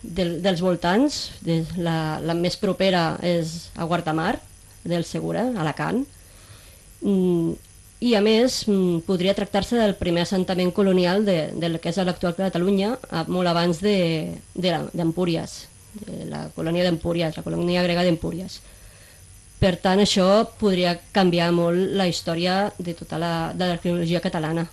[0.03, 4.35] del, dels voltants, de, la, la més propera és a Guardamar,
[4.85, 6.03] del Segura, a Alacant,
[7.01, 7.53] mm,
[8.05, 12.35] i a més mm, podria tractar-se del primer assentament colonial de, del que és l'actual
[12.37, 12.97] Catalunya,
[13.31, 15.61] molt abans de- de d'Empúries,
[15.95, 18.59] de, de la colònia d'Empúries, la colònia grega d'Empúries.
[19.59, 20.27] Per tant, això
[20.59, 24.67] podria canviar molt la història de tota la, de l'arqueologia catalana.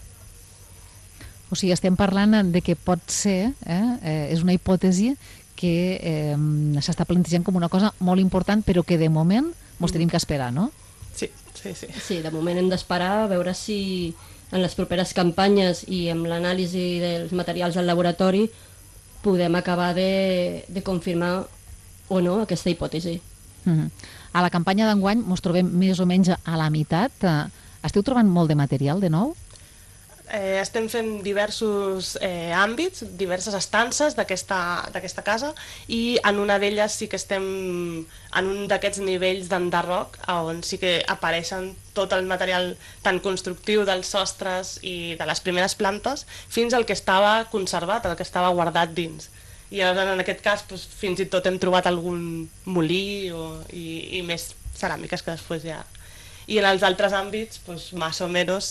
[1.53, 5.13] O sigui, estem parlant de que pot ser, eh, eh, és una hipòtesi
[5.55, 6.37] que eh,
[6.81, 10.51] s'està plantejant com una cosa molt important, però que de moment mos tenim que esperar,
[10.53, 10.71] no?
[11.15, 11.89] Sí, sí, sí.
[12.01, 14.15] Sí, de moment hem d'esperar a veure si
[14.53, 18.47] en les properes campanyes i amb l'anàlisi dels materials del laboratori
[19.23, 21.47] podem acabar de, de confirmar
[22.09, 23.21] o no aquesta hipòtesi.
[23.67, 23.91] Uh -huh.
[24.33, 27.13] A la campanya d'enguany mos trobem més o menys a la meitat.
[27.23, 29.35] Eh, Esteu trobant molt de material, de nou?
[30.33, 35.51] Eh, estem fent diversos eh, àmbits, diverses estances d'aquesta casa
[35.93, 37.45] i en una d'elles sí que estem
[38.41, 42.71] en un d'aquests nivells d'enderroc on sí que apareixen tot el material
[43.05, 48.17] tan constructiu dels sostres i de les primeres plantes fins al que estava conservat, el
[48.17, 49.29] que estava guardat dins.
[49.73, 54.19] I llavors, en aquest cas doncs, fins i tot hem trobat algun molí o, i,
[54.19, 55.81] i més ceràmiques que després ja...
[56.51, 58.71] I en els altres àmbits, doncs, més o menys,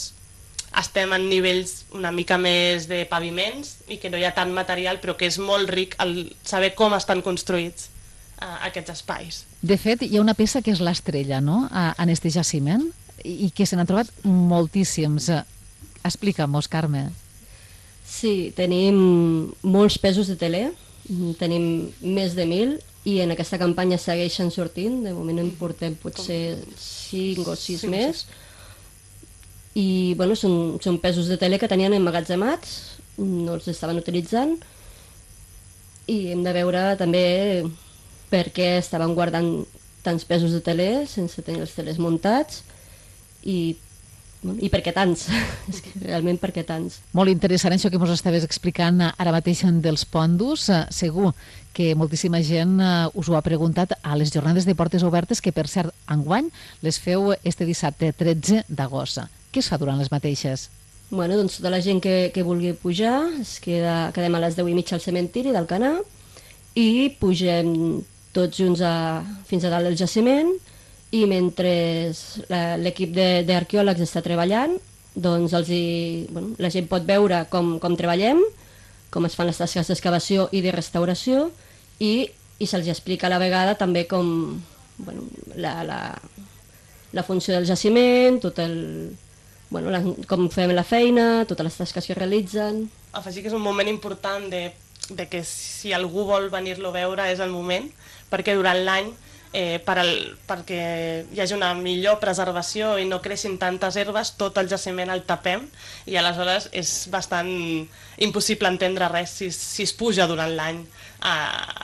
[0.78, 5.00] estem en nivells una mica més de paviments i que no hi ha tant material,
[5.04, 7.88] però que és molt ric el saber com estan construïts
[8.44, 9.42] uh, aquests espais.
[9.64, 12.86] De fet, hi ha una peça que és l'estrella, no?, a- en este jaciment,
[13.24, 15.30] i i que se n'han trobat moltíssims.
[15.30, 15.42] Eh,
[16.04, 17.08] Explica-mos, Carme.
[18.08, 20.72] Sí, tenim molts pesos de teler,
[21.40, 21.66] tenim
[22.02, 27.48] més de mil i en aquesta campanya segueixen sortint, de moment en portem potser 5
[27.50, 28.26] o 6 Cinc o més.
[29.74, 34.58] i bueno, són, són pesos de tele que tenien emmagatzemats, no els estaven utilitzant.
[36.12, 37.24] I hem de veure també
[38.30, 39.64] per què estaven guardant
[40.04, 42.64] tants pesos de tele sense tenir els telers muntats.
[43.44, 43.78] I,
[44.60, 45.28] i per què tants,
[45.72, 47.00] és que realment per què tants.
[47.18, 50.68] Molt interessant això que ens estaves explicant eh, ara mateix dels pondus.
[50.70, 51.32] Eh, Segur
[51.74, 55.54] que moltíssima gent eh, us ho ha preguntat a les jornades de portes obertes, que
[55.56, 56.50] per cert, enguany
[56.82, 59.22] les feu este dissabte 13 d'agost.
[59.52, 60.70] Què es fa durant les mateixes?
[61.12, 64.72] Bueno, doncs tota la gent que, que vulgui pujar, es queda, quedem a les 10
[64.72, 65.98] i mitja al cementiri del Canà
[66.80, 68.00] i pugem
[68.32, 70.54] tots junts a, fins a dalt del jaciment
[71.12, 71.71] i mentre
[72.80, 73.13] l'equip
[73.47, 74.78] d'arqueòlegs està treballant,
[75.12, 75.86] doncs els hi,
[76.32, 78.39] bueno, la gent pot veure com, com treballem,
[79.12, 81.50] com es fan les tasques d'excavació i de restauració
[82.00, 84.30] i, i se'ls explica a la vegada també com
[85.04, 86.00] bueno, la, la,
[87.12, 88.78] la funció del jaciment, tot el,
[89.69, 90.00] bueno, la,
[90.32, 92.86] com fem la feina, totes les tasques que realitzen.
[93.12, 94.69] Afegir que és un moment important de,
[95.10, 97.89] de que si algú vol venir-lo a veure és el moment,
[98.32, 99.12] perquè durant l'any
[99.54, 100.12] eh, per al,
[100.48, 100.82] perquè
[101.32, 105.68] hi hagi una millor preservació i no creixin tantes herbes, tot el jaciment el tapem
[106.08, 107.52] i aleshores és bastant
[108.22, 110.84] impossible entendre res si, si es puja durant l'any
[111.20, 111.36] a,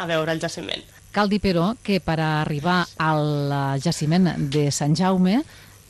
[0.03, 0.84] a veure el jaciment.
[1.12, 5.41] Cal dir, però, que per arribar al eh, jaciment de Sant Jaume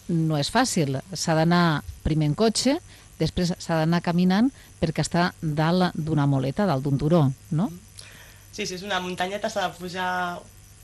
[0.08, 1.02] no és fàcil.
[1.13, 2.78] S'ha d'anar primer en cotxe,
[3.20, 7.72] després s'ha d'anar caminant perquè està dalt d'una moleta, dalt d'un turó, no?
[8.54, 10.12] Sí, sí, és una muntanyeta, s'ha de pujar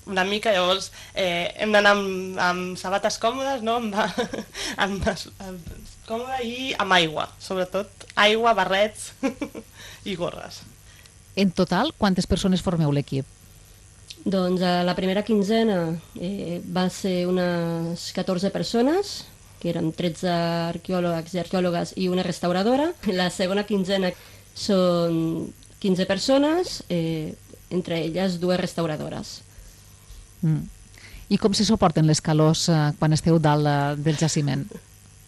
[0.10, 3.78] una mica, llavors eh, hem d'anar amb, amb sabates còmodes, no?
[3.80, 3.96] amb,
[4.84, 5.72] amb, amb,
[6.08, 9.12] còmode i amb aigua, sobretot aigua, barrets
[10.10, 10.62] i gorres.
[11.36, 13.26] En total, quantes persones formeu l'equip?
[14.24, 19.24] Doncs a la primera quinzena eh, va ser unes 14 persones,
[19.60, 20.30] que eren 13
[20.76, 22.90] arqueòlegs i arqueòlogues i una restauradora.
[23.16, 24.12] La segona quinzena
[24.54, 25.48] són
[25.84, 27.34] 15 persones, eh,
[27.72, 29.42] entre elles dues restauradores.
[30.44, 30.68] Mm.
[31.34, 34.68] I com se suporten les calors eh, quan esteu dalt eh, del jaciment?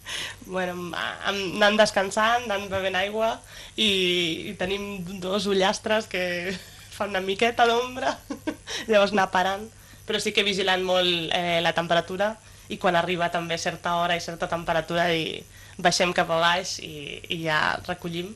[0.45, 0.91] bueno,
[1.25, 3.36] anant descansant, anant bevent aigua
[3.75, 6.54] i, i tenim dos ullastres que
[6.95, 8.15] fan una miqueta d'ombra,
[8.89, 9.65] llavors anar parant,
[10.06, 12.36] però sí que vigilant molt eh, la temperatura
[12.69, 15.41] i quan arriba també certa hora i certa temperatura i
[15.78, 18.32] baixem cap a baix i, i ja recollim.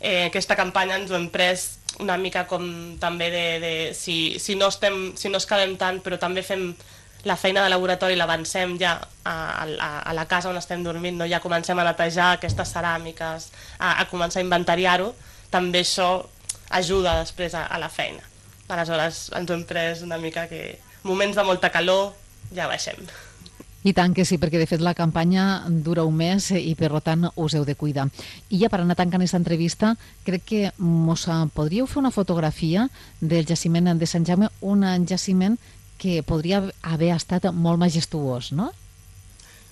[0.00, 2.66] Eh, aquesta campanya ens ho hem pres una mica com
[3.00, 6.72] també de, de si, si, no estem, si no escalem tant però també fem
[7.26, 11.26] la feina de laboratori l'avancem ja a, a, a la casa on estem dormint, no?
[11.26, 15.10] ja comencem a netejar aquestes ceràmiques, a, a començar a inventariar-ho,
[15.50, 16.10] també això
[16.70, 18.22] ajuda després a, a la feina.
[18.68, 22.12] Aleshores ens hem pres una mica que moments de molta calor
[22.54, 22.98] ja baixem.
[23.86, 27.28] I tant que sí, perquè de fet la campanya dura un mes i per tant
[27.38, 28.08] us heu de cuidar.
[28.50, 29.92] I ja per anar tancant aquesta entrevista,
[30.26, 32.88] crec que mos podríeu fer una fotografia
[33.20, 35.54] del jaciment de Sant Jaume, un jaciment
[36.02, 38.72] que podria haver estat molt majestuós, no?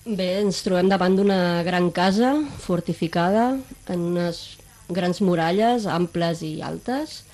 [0.05, 3.57] Bé, ens trobem davant d'una gran casa fortificada
[3.89, 4.45] en unes
[4.95, 7.25] grans muralles amples i altes,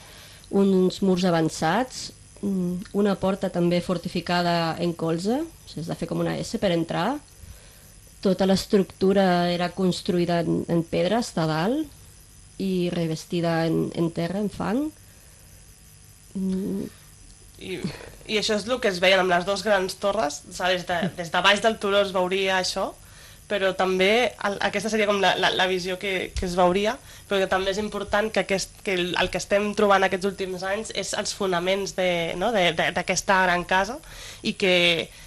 [0.48, 2.12] uns murs avançats,
[2.42, 7.18] una porta també fortificada en colze, s'ha de fer com una S per entrar.
[8.24, 11.88] Tota l'estructura era construïda en, en pedra, està dalt,
[12.60, 14.82] i revestida en, en terra, en fang.
[16.36, 16.88] Mm,
[17.60, 17.78] I,
[18.28, 20.74] I això és el que es veien amb les dues grans torres, saps?
[20.76, 22.90] Des, de, des de baix del turó es veuria això,
[23.50, 26.94] però també el, aquesta seria com la, la, la visió que, que es veuria,
[27.28, 30.62] però que també és important que, aquest, que el, el que estem trobant aquests últims
[30.66, 32.52] anys és els fonaments d'aquesta no?
[32.54, 33.98] de, gran casa
[34.46, 34.74] i que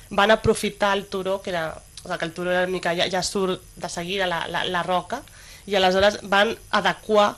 [0.09, 3.23] van aprofitar el turó, que era, o sigui, que el turó era mica, ja, ja
[3.23, 5.23] surt de seguida la, la, la roca,
[5.67, 7.33] i aleshores van adequar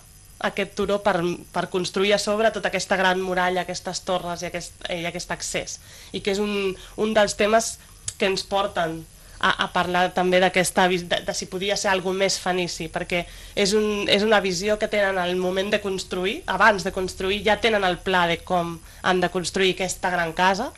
[0.46, 1.18] aquest turó per,
[1.54, 5.80] per construir a sobre tota aquesta gran muralla, aquestes torres i aquest, i aquest accés.
[6.12, 7.76] I que és un, un dels temes
[8.20, 9.04] que ens porten
[9.46, 13.24] a, a parlar també d'aquesta de, de si podia ser algo més fenici, perquè
[13.54, 17.60] és, un, és una visió que tenen al moment de construir, abans de construir ja
[17.62, 20.72] tenen el pla de com han de construir aquesta gran casa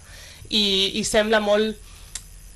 [0.49, 1.80] i, i sembla molt,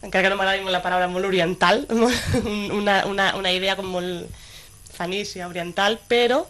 [0.04, 1.86] encara que no m'agradi molt la paraula, molt oriental,
[2.82, 4.28] una, una, una idea com molt
[4.92, 6.44] fenícia, oriental, però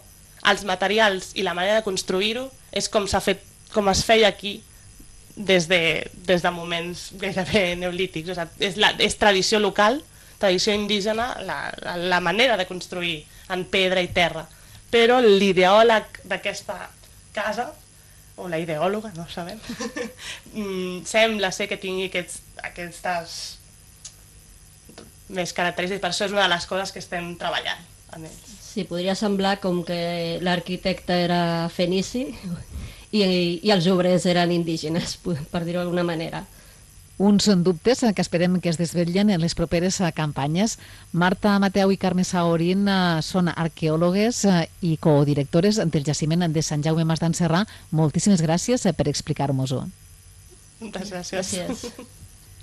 [0.50, 4.58] els materials i la manera de construir-ho és com s'ha fet, com es feia aquí
[5.36, 8.32] des de, des de moments gairebé neolítics.
[8.32, 10.02] O sigui, és, la, és tradició local,
[10.42, 13.22] tradició indígena, la, la, la manera de construir
[13.52, 14.44] en pedra i terra.
[14.92, 16.76] Però l'ideòleg d'aquesta
[17.32, 17.70] casa,
[18.36, 19.60] o la ideòloga, no ho sabem,
[20.56, 23.36] mm, sembla ser que tingui aquests, aquestes
[25.32, 26.02] més característiques.
[26.02, 27.80] Per això és una de les coses que estem treballant
[28.12, 28.58] amb ells.
[28.72, 32.30] Sí, podria semblar com que l'arquitecte era fenici
[33.12, 33.22] i,
[33.62, 35.18] i els obrers eren indígenes,
[35.52, 36.42] per dir-ho d'alguna manera.
[37.22, 40.78] Uns dubtes que esperem que es desvetllen en les properes eh, campanyes.
[41.12, 46.82] Marta Mateu i Carme Saorín eh, són arqueòlogues eh, i codirectores del jaciment de Sant
[46.82, 47.62] Jaume Mas d'en Serrà.
[47.92, 49.84] Moltíssimes gràcies eh, per explicar-nos-ho.
[50.80, 51.52] Moltes gràcies.
[51.52, 52.10] Gràcies.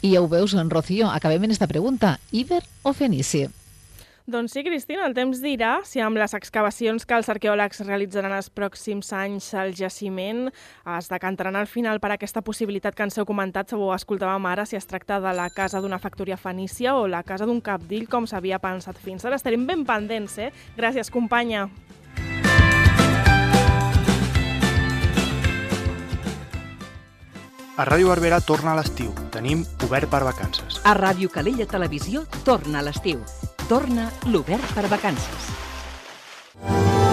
[0.02, 2.18] I ja ho veus, en Rocío, acabem en esta pregunta.
[2.32, 3.46] Iber o fenici?
[4.30, 8.52] Doncs sí, Cristina, el temps dirà si amb les excavacions que els arqueòlegs realitzaran els
[8.54, 13.74] pròxims anys al jaciment es decantaran al final per aquesta possibilitat que ens heu comentat,
[13.74, 17.50] ho escoltàvem ara, si es tracta de la casa d'una factoria fenícia o la casa
[17.50, 19.42] d'un capdill, com s'havia pensat fins ara.
[19.42, 20.54] Estarem ben pendents, eh?
[20.78, 21.66] Gràcies, companya.
[27.80, 29.10] A Ràdio Barberà torna a l'estiu.
[29.34, 30.84] Tenim obert per vacances.
[30.86, 33.24] A Ràdio Calella Televisió torna a l'estiu.
[33.70, 37.09] Torna l'Obert per vacances.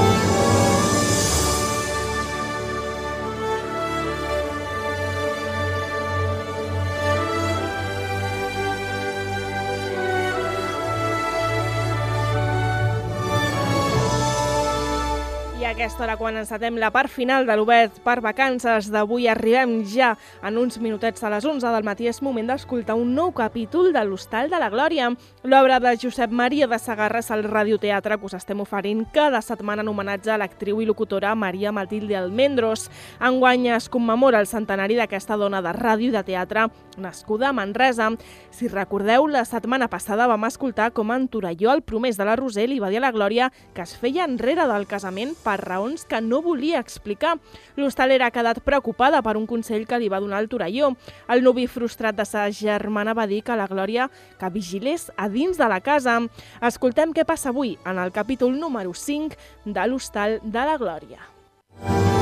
[15.97, 20.11] I hora, quan encetem la part final de l'Obert per vacances d'avui, arribem ja
[20.45, 22.05] en uns minutets a les 11 del matí.
[22.05, 25.09] És moment d'escoltar un nou capítol de l'Hostal de la Glòria.
[25.49, 29.81] L'obra de Josep Maria de Sagarra és el radioteatre que us estem oferint cada setmana
[29.81, 32.91] en homenatge a l'actriu i locutora Maria Matilde Almendros.
[33.17, 36.67] Enguany es commemora el centenari d'aquesta dona de ràdio i de teatre
[36.99, 38.11] nascuda a Manresa.
[38.51, 42.69] Si recordeu, la setmana passada vam escoltar com en Torelló, el promès de la Roser,
[42.69, 46.21] li va dir a la Glòria que es feia enrere del casament per raons que
[46.21, 47.37] no volia explicar.
[47.77, 50.95] L'hostalera ha quedat preocupada per un consell que li va donar el Torelló.
[51.29, 54.11] El nuvi frustrat de sa germana va dir que la Glòria
[54.41, 56.19] que vigilés a dins de la casa.
[56.61, 62.16] Escoltem què passa avui en el capítol número 5 de l'Hostal de la Glòria.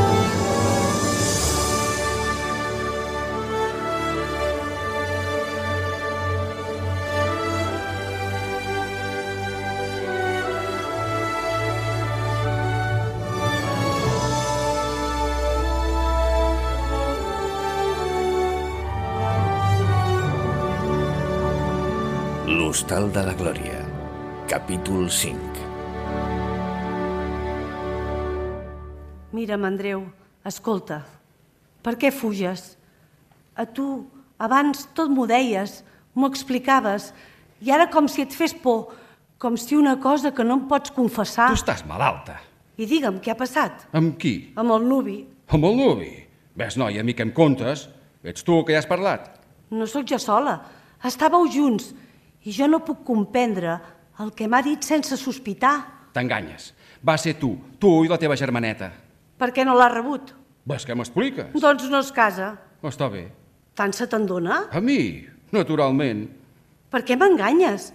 [22.74, 23.84] L'Hostal de la Glòria,
[24.50, 25.36] capítol 5.
[29.30, 30.02] Mira'm, Andreu,
[30.42, 30.96] escolta,
[31.86, 32.64] per què fuges?
[33.54, 33.86] A tu,
[34.42, 35.84] abans tot m'ho deies,
[36.18, 37.12] m'ho explicaves,
[37.62, 38.90] i ara com si et fes por,
[39.38, 41.52] com si una cosa que no em pots confessar...
[41.54, 42.42] Tu estàs malalta.
[42.74, 43.86] I digue'm, què ha passat?
[43.94, 44.50] Amb qui?
[44.58, 45.20] Amb el nuvi.
[45.46, 46.10] Amb el nuvi.
[46.58, 47.86] Ves, noi, a mi que em contes?
[48.26, 49.30] Ets tu que ja has parlat.
[49.70, 50.58] No sóc jo sola.
[51.06, 51.94] Estàveu junts
[52.45, 53.78] i jo no puc comprendre
[54.22, 55.74] el que m'ha dit sense sospitar.
[56.14, 56.72] T'enganyes.
[57.05, 58.90] Va ser tu, tu i la teva germaneta.
[59.40, 60.30] Per què no l'ha rebut?
[60.64, 61.51] Ves, què m'expliques?
[61.61, 62.55] Doncs no es casa.
[62.84, 63.26] Està bé.
[63.76, 64.64] Tant se te'n dona?
[64.72, 66.24] A mi, naturalment.
[66.92, 67.90] Per què m'enganyes?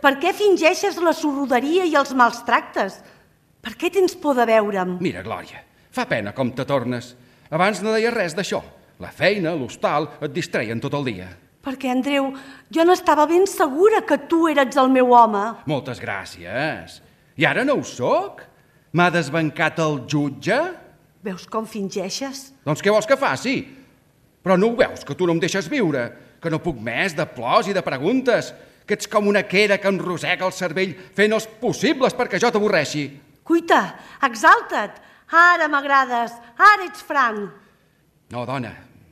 [0.00, 3.00] Per què fingeixes la sorroderia i els mals tractes?
[3.62, 4.96] Per què tens por de veure'm?
[5.04, 5.60] Mira, Glòria,
[5.92, 7.12] fa pena com te tornes.
[7.50, 8.62] Abans no deies res d'això.
[8.98, 11.28] La feina, l'hostal, et distreien tot el dia.
[11.64, 12.30] Perquè, Andreu,
[12.70, 15.42] jo n'estava ben segura que tu eres el meu home.
[15.66, 17.00] Moltes gràcies.
[17.38, 18.44] I ara no ho sóc?
[18.94, 20.58] M'ha desbancat el jutge?
[21.26, 22.52] Veus com fingeixes?
[22.64, 23.58] Doncs què vols que faci?
[24.42, 26.06] Però no ho veus, que tu no em deixes viure?
[26.40, 28.52] Que no puc més de plors i de preguntes?
[28.86, 32.48] Que ets com una quera que em rosega el cervell fent els possibles perquè jo
[32.54, 33.08] t'avorreixi?
[33.44, 33.82] Cuita,
[34.24, 35.02] exalta't.
[35.28, 37.50] Ara m'agrades, ara ets franc.
[38.32, 38.70] No, dona,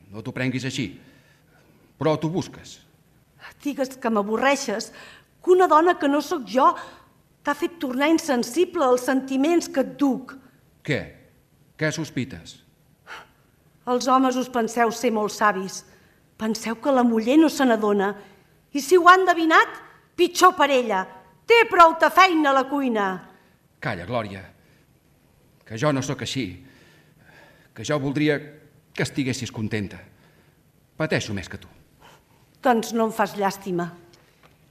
[0.09, 0.87] no t'ho prenguis així.
[1.97, 2.77] Però t'ho busques.
[3.63, 4.91] Digues que m'avorreixes,
[5.43, 6.69] que una dona que no sóc jo
[7.43, 10.35] t'ha fet tornar insensible als sentiments que et duc.
[10.83, 10.99] Què?
[11.79, 12.57] Què sospites?
[13.87, 15.85] Els homes us penseu ser molt savis.
[16.37, 18.11] Penseu que la muller no se n'adona.
[18.75, 19.79] I si ho ha endevinat,
[20.19, 21.05] pitjor per ella.
[21.47, 23.07] Té prou de feina a la cuina.
[23.79, 24.43] Calla, Glòria,
[25.63, 26.49] que jo no sóc així.
[27.73, 28.37] Que jo voldria
[28.91, 30.01] que estiguessis contenta.
[30.97, 31.76] Pateixo més que tu.
[32.63, 33.91] Doncs no em fas llàstima.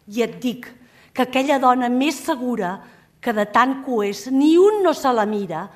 [0.07, 0.69] I et dic
[1.15, 2.77] que aquella dona més segura
[3.21, 5.67] que de tant que ho és, ni un no se la mira,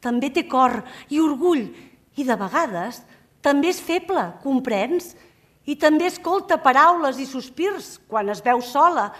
[0.00, 1.66] també té cor i orgull
[2.16, 3.02] i de vegades
[3.44, 5.12] també és feble, comprens?
[5.68, 9.10] I també escolta paraules i sospirs quan es veu sola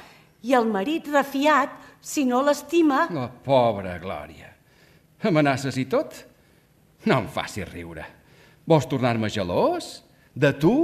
[0.45, 1.73] i el marit refiat,
[2.05, 3.07] si no l'estima...
[3.13, 4.51] La pobra Glòria.
[5.25, 6.17] Amenaces i tot?
[7.09, 8.05] No em facis riure.
[8.69, 10.03] Vols tornar-me gelós?
[10.33, 10.75] De tu?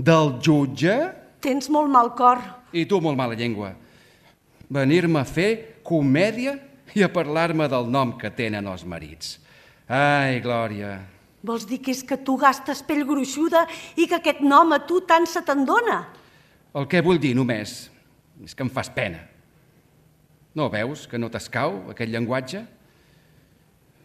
[0.00, 0.96] Del jutge?
[1.44, 2.40] Tens molt mal cor.
[2.72, 3.72] I tu molt mala llengua.
[4.70, 6.54] Venir-me a fer comèdia
[6.94, 9.38] i a parlar-me del nom que tenen els marits.
[9.90, 11.00] Ai, Glòria,
[11.40, 13.62] Vols dir que és que tu gastes pell gruixuda
[13.96, 16.02] i que aquest nom a tu tant se te'n dona?
[16.76, 17.90] el que vull dir només
[18.44, 19.24] és que em fas pena.
[20.54, 22.60] No veus que no t'escau aquest llenguatge?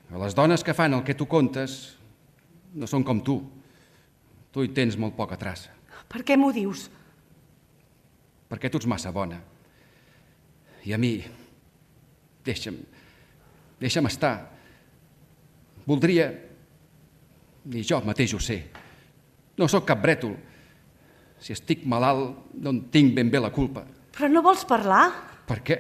[0.10, 1.98] A les dones que fan el que tu contes
[2.74, 3.36] no són com tu.
[4.52, 5.70] Tu hi tens molt poca traça,
[6.10, 6.90] Per què m'ho dius?
[8.50, 9.40] perquè tu ets massa bona.
[10.86, 11.18] I a mi,
[12.46, 12.78] deixa'm,
[13.82, 14.36] deixa'm estar.
[15.86, 16.30] Voldria,
[17.74, 18.60] i jo mateix ho sé,
[19.58, 20.36] no sóc cap brètol.
[21.42, 23.84] Si estic malalt, no en tinc ben bé la culpa.
[24.16, 25.10] Però no vols parlar?
[25.46, 25.78] Per què?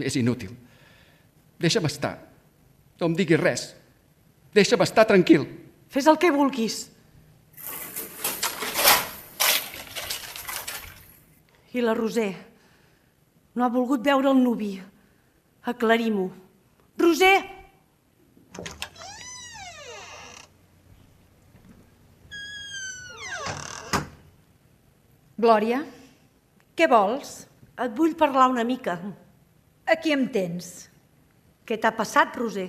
[0.00, 0.54] És inútil.
[1.60, 2.16] Deixa'm estar.
[2.98, 3.66] No em diguis res.
[4.54, 5.44] Deixa'm estar tranquil.
[5.92, 6.86] Fes el que vulguis.
[11.74, 12.30] I la Roser
[13.54, 14.72] no ha volgut veure el nuvi.
[15.70, 16.28] Aclarim-ho.
[17.00, 17.34] Roser!
[25.34, 25.80] Glòria,
[26.78, 27.34] què vols?
[27.74, 28.94] Et vull parlar una mica.
[29.90, 30.88] Aquí em tens.
[31.66, 32.68] Què t'ha passat, Roser?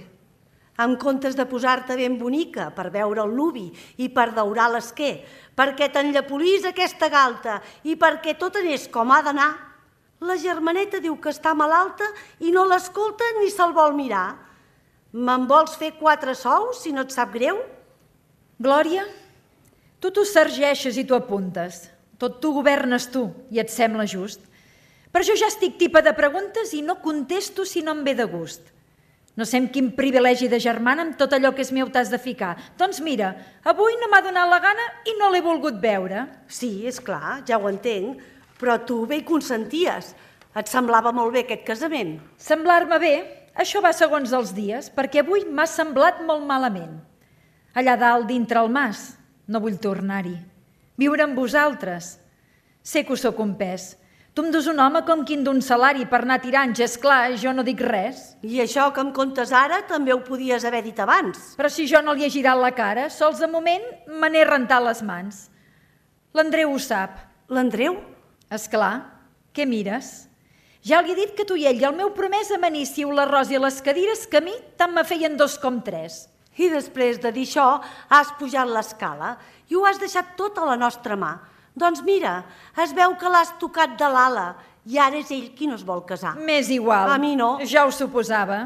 [0.78, 3.70] En comptes de posar-te ben bonica per veure el nuvi
[4.04, 5.24] i per daurar l'esquer,
[5.56, 9.54] perquè t'enllapolís aquesta galta i perquè tot anés com ha d'anar,
[10.20, 12.08] la germaneta diu que està malalta
[12.44, 14.36] i no l'escolta ni se'l vol mirar.
[15.16, 17.62] Me'n vols fer quatre sous, si no et sap greu?
[18.60, 19.06] Glòria,
[20.00, 21.86] tu t'ho sergeixes i t'ho apuntes.
[22.20, 24.44] Tot tu governes tu i et sembla just.
[25.12, 28.28] Per això ja estic tipa de preguntes i no contesto si no em ve de
[28.28, 28.75] gust.
[29.36, 32.20] No sé amb quin privilegi de germana amb tot allò que és meu t'has de
[32.22, 32.54] ficar.
[32.80, 33.34] Doncs mira,
[33.68, 36.24] avui no m'ha donat la gana i no l'he volgut veure.
[36.48, 38.22] Sí, és clar, ja ho entenc,
[38.60, 40.14] però tu bé hi consenties.
[40.56, 42.16] Et semblava molt bé aquest casament.
[42.40, 43.16] Semblar-me bé,
[43.60, 46.96] això va segons els dies, perquè avui m'ha semblat molt malament.
[47.76, 49.18] Allà dalt, dintre el mas,
[49.52, 50.38] no vull tornar-hi.
[50.96, 52.14] Viure amb vosaltres.
[52.80, 53.98] Sé que us sóc un pes.
[54.36, 57.38] Tu em dus un home com quin d'un salari per anar tirant, ja és clar,
[57.40, 58.34] jo no dic res.
[58.44, 61.54] I això que em contes ara també ho podies haver dit abans.
[61.56, 64.84] Però si jo no li he girat la cara, sols de moment me n'he rentat
[64.84, 65.46] les mans.
[66.36, 67.16] L'Andreu ho sap.
[67.48, 67.96] L'Andreu?
[68.52, 68.92] És clar.
[69.56, 70.28] Què mires?
[70.84, 73.64] Ja li he dit que tu i ell i el meu promès amaníssiu l'arròs i
[73.64, 76.26] les cadires que a mi tant me feien dos com tres.
[76.60, 77.80] I després de dir això,
[78.12, 79.38] has pujat l'escala
[79.72, 81.38] i ho has deixat tot a la nostra mà.
[81.76, 82.46] Doncs mira,
[82.82, 84.54] es veu que l'has tocat de l'ala
[84.88, 86.36] i ara és ell qui no es vol casar.
[86.40, 87.10] M'és igual.
[87.12, 87.58] A mi no.
[87.68, 88.62] Ja ho suposava.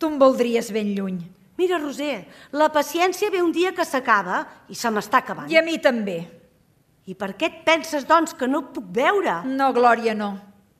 [0.00, 1.20] Tu em voldries ben lluny.
[1.60, 2.24] Mira, Roser,
[2.56, 5.50] la paciència ve un dia que s'acaba i se m'està acabant.
[5.52, 6.22] I a mi també.
[7.04, 9.42] I per què et penses, doncs, que no et puc veure?
[9.44, 10.30] No, Glòria, no.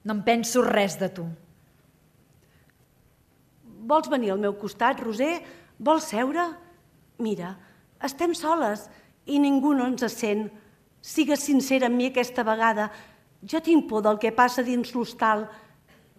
[0.05, 1.27] No em penso res de tu.
[3.91, 5.35] Vols venir al meu costat, Roser?
[5.77, 6.47] Vols seure?
[7.21, 7.53] Mira,
[8.01, 8.87] estem soles
[9.29, 10.49] i ningú no ens sent.
[11.01, 12.91] Sigues sincera amb mi aquesta vegada.
[13.43, 15.47] Jo tinc por del que passa dins l'hostal.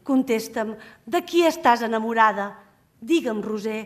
[0.03, 0.73] Contesta'm,
[1.05, 2.55] de qui estàs enamorada?
[3.01, 3.85] Digue'm, Roser,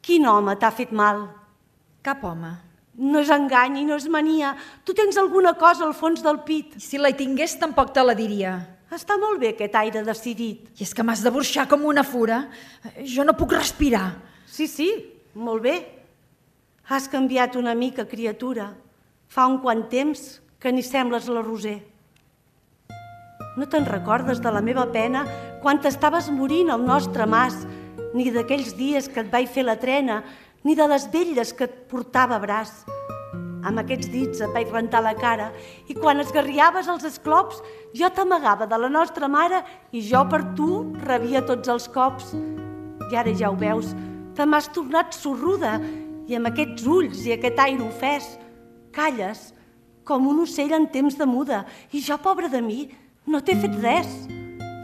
[0.00, 1.26] quin home t'ha fet mal?
[2.02, 2.54] Cap home.
[3.00, 4.54] No és engany i no és mania.
[4.84, 6.74] Tu tens alguna cosa al fons del pit.
[6.80, 8.56] Si la hi tingués, tampoc te la diria.
[8.90, 10.66] Està molt bé aquest aire decidit.
[10.80, 12.42] I és que m'has de burxar com una fura.
[13.06, 14.16] Jo no puc respirar.
[14.50, 14.88] Sí, sí,
[15.34, 15.76] molt bé.
[16.90, 18.72] Has canviat una mica, criatura.
[19.30, 20.18] Fa un quant temps
[20.58, 21.76] que ni sembles la Roser.
[23.54, 25.22] No te'n recordes de la meva pena
[25.62, 27.60] quan t'estaves morint al nostre mas,
[28.10, 30.24] ni d'aquells dies que et vaig fer la trena,
[30.66, 32.72] ni de les velles que et portava a braç.
[33.62, 35.52] Amb aquests dits et vaig rentar la cara
[35.86, 37.62] i quan esgarriaves els esclops
[37.94, 39.62] jo t'amagava de la nostra mare
[39.92, 42.34] i jo per tu rebia tots els cops.
[42.34, 43.94] I ara ja ho veus,
[44.34, 45.78] te m'has tornat sorruda
[46.26, 48.32] i amb aquests ulls i aquest aire ofès
[48.92, 49.50] calles
[50.04, 52.88] com un ocell en temps de muda i jo, pobra de mi,
[53.26, 54.08] no t'he fet res.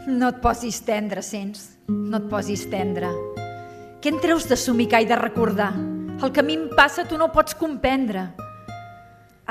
[0.07, 1.73] No et posis tendre, sents?
[1.91, 3.09] No et posis tendre.
[3.99, 5.73] Què en treus de somicar i de recordar?
[6.23, 8.29] El que a mi em passa tu no pots comprendre.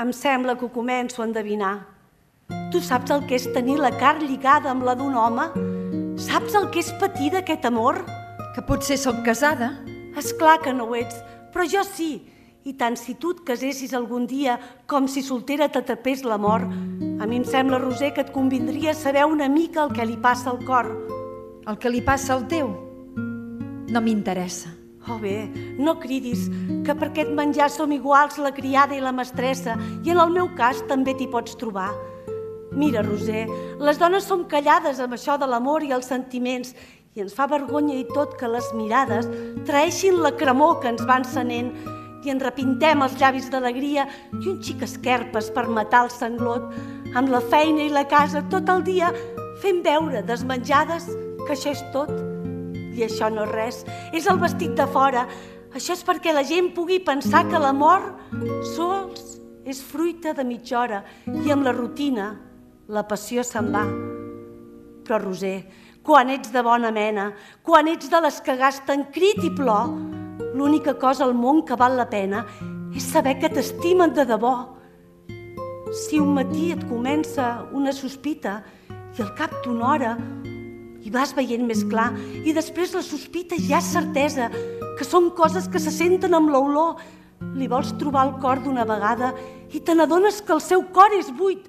[0.01, 1.75] Em sembla que ho començo a endevinar.
[2.71, 5.45] Tu saps el que és tenir la carn lligada amb la d'un home?
[6.17, 8.01] Saps el que és patir d'aquest amor?
[8.55, 9.75] Que potser sóc casada.
[10.17, 11.21] És clar que no ho ets,
[11.53, 12.11] però jo sí.
[12.67, 14.57] I tant si tu et casessis algun dia
[14.91, 19.23] com si soltera t'atrapés la mort, a mi em sembla, Roser, que et convindria saber
[19.23, 20.89] una mica el que li passa al cor.
[21.63, 22.73] El que li passa al teu
[23.87, 24.73] no m'interessa.
[25.07, 25.47] Oh bé,
[25.79, 26.49] no cridis,
[26.83, 30.49] que per aquest menjar som iguals la criada i la mestressa, i en el meu
[30.57, 31.93] cas també t'hi pots trobar.
[32.75, 33.45] Mira, Roser,
[33.79, 36.75] les dones som callades amb això de l'amor i els sentiments,
[37.15, 39.31] i ens fa vergonya i tot que les mirades
[39.65, 41.71] traeixin la cremor que ens van senent
[42.27, 44.03] i ens repintem els llavis d'alegria
[44.35, 46.65] i un xic esquerpes per matar el sanglot,
[47.15, 49.13] amb la feina i la casa tot el dia
[49.61, 51.07] fent veure desmenjades
[51.45, 52.11] que això és tot.
[52.97, 53.79] I això no és res,
[54.11, 55.27] és el vestit de fora.
[55.77, 58.09] Això és perquè la gent pugui pensar que l'amor
[58.73, 61.01] sols és fruita de mitja hora
[61.45, 62.31] i amb la rutina
[62.91, 63.83] la passió se'n va.
[65.07, 65.59] Però, Roser,
[66.03, 67.31] quan ets de bona mena,
[67.63, 69.91] quan ets de les que gasten crit i plor,
[70.53, 72.45] l'única cosa al món que val la pena
[72.95, 74.55] és saber que t'estimen de debò.
[76.07, 80.15] Si un matí et comença una sospita i al cap d'una hora
[81.01, 82.09] i vas veient més clar
[82.43, 84.49] i després la sospita ja és certesa
[84.97, 86.97] que són coses que se senten amb l'olor,
[87.55, 89.31] li vols trobar el cor d'una vegada
[89.73, 91.67] i te n'adones que el seu cor és buit.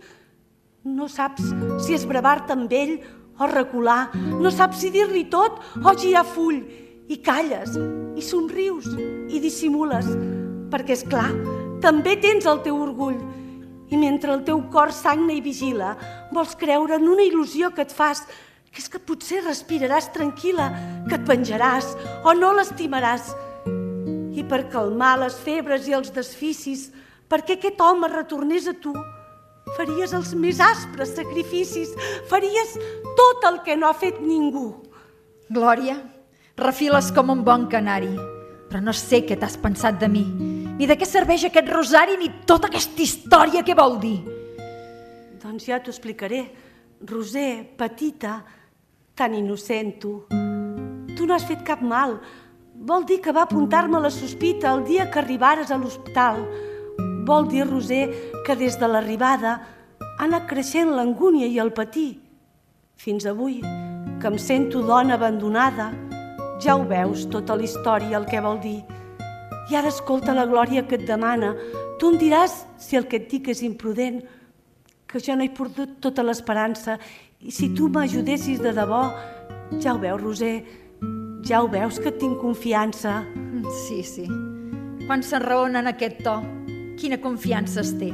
[0.85, 1.45] No saps
[1.85, 2.97] si esbravar-te amb ell
[3.39, 6.62] o recular, no saps si dir-li tot o girar full
[7.09, 7.77] i calles,
[8.17, 8.87] i somrius,
[9.33, 10.09] i dissimules,
[10.73, 11.31] perquè, és clar,
[11.83, 13.19] també tens el teu orgull.
[13.89, 15.95] I mentre el teu cor sagna i vigila,
[16.35, 18.27] vols creure en una il·lusió que et fas,
[18.69, 20.67] que és que potser respiraràs tranquil·la,
[21.09, 21.95] que et penjaràs
[22.29, 23.33] o no l'estimaràs.
[24.37, 26.91] I per calmar les febres i els desficis,
[27.33, 28.93] perquè aquest home retornés a tu,
[29.77, 31.95] faries els més aspres sacrificis,
[32.29, 32.77] faries
[33.17, 34.69] tot el que no ha fet ningú.
[35.49, 35.97] Glòria,
[36.59, 38.11] refiles com un bon canari,
[38.69, 40.25] però no sé què t'has pensat de mi,
[40.79, 44.19] ni de què serveix aquest rosari, ni tota aquesta història que vol dir.
[45.43, 46.43] Doncs ja t'ho explicaré.
[47.09, 48.41] Roser, petita,
[49.15, 50.13] tan innocent tu.
[51.15, 52.19] Tu no has fet cap mal.
[52.75, 56.43] Vol dir que va apuntar-me la sospita el dia que arribares a l'hospital.
[57.27, 58.05] Vol dir, Roser,
[58.47, 59.55] que des de l'arribada
[60.01, 62.21] ha anat creixent l'angúnia i el patir.
[62.99, 63.61] Fins avui,
[64.19, 65.93] que em sento dona abandonada,
[66.63, 68.81] ja ho veus, tota la història, el que vol dir.
[69.69, 71.53] I ara escolta la glòria que et demana.
[72.01, 74.23] Tu em diràs si el que et dic és imprudent,
[75.09, 76.99] que jo no he perdut tota l'esperança.
[77.41, 79.03] I si tu m'ajudessis de debò,
[79.81, 80.57] ja ho veus, Roser,
[81.47, 83.23] ja ho veus que tinc confiança.
[83.87, 84.27] Sí, sí.
[85.07, 86.37] Quan s'enraona en aquest to,
[86.99, 88.11] quina confiança es té.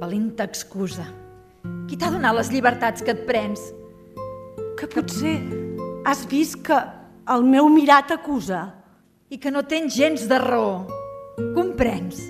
[0.00, 1.06] Valenta excusa.
[1.86, 3.60] Qui t'ha donat les llibertats que et prens?
[4.76, 5.38] Que potser
[6.06, 6.78] has vist que
[7.26, 8.62] el meu mirar t'acusa.
[9.28, 10.86] I que no tens gens de raó.
[11.56, 12.20] Comprens?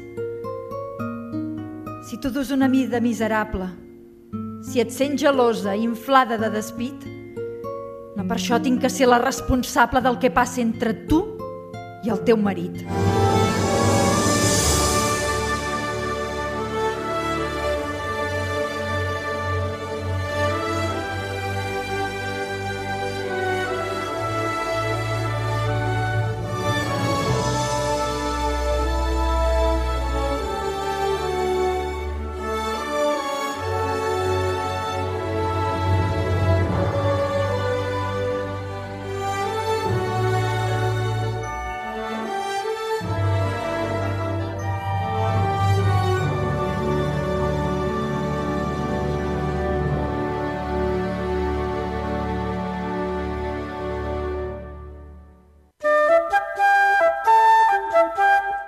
[2.08, 3.68] Si tu dus una vida miserable,
[4.64, 7.04] si et sents gelosa i inflada de despit,
[8.16, 11.20] no per això tinc que ser la responsable del que passa entre tu
[12.06, 12.86] i el teu marit.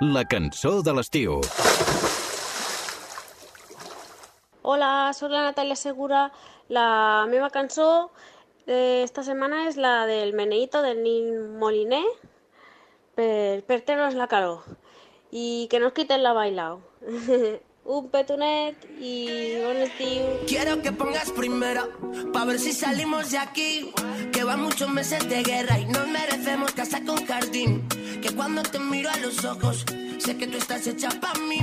[0.08, 1.34] La cançó de l'estiu.
[4.62, 6.22] Hola, sóc la Natàlia Segura.
[6.72, 8.08] La meva cançó
[8.68, 11.28] d'esta setmana és la del Meneito del Nin
[11.60, 12.04] Moliner
[13.18, 14.64] per, per treure'ns la calor
[15.28, 16.80] i que no es quiten la bailao.
[17.90, 20.22] Un petonet y bon estiu.
[20.46, 21.88] Quiero que pongas primero,
[22.34, 23.90] pa' ver si salimos de aquí.
[24.30, 27.88] Que van muchos meses de guerra y nos merecemos casa con jardín.
[28.20, 29.86] Que cuando te miro a los ojos,
[30.18, 31.60] sé que tú estás hecha pa' mí.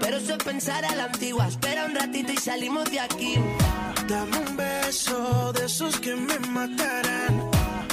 [0.00, 1.46] Pero eso es pensar a la antigua.
[1.46, 3.36] Espera un ratito y salimos de aquí.
[4.08, 7.48] Dame un beso de esos que me matarán.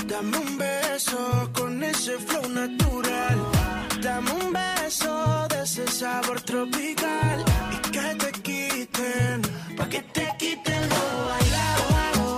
[0.08, 3.57] Dame un beso con ese flow natural.
[4.02, 7.44] Dame un beso de ese sabor tropical.
[7.72, 9.42] Y que te quiten,
[9.76, 12.38] pa' que te quiten lo bailado.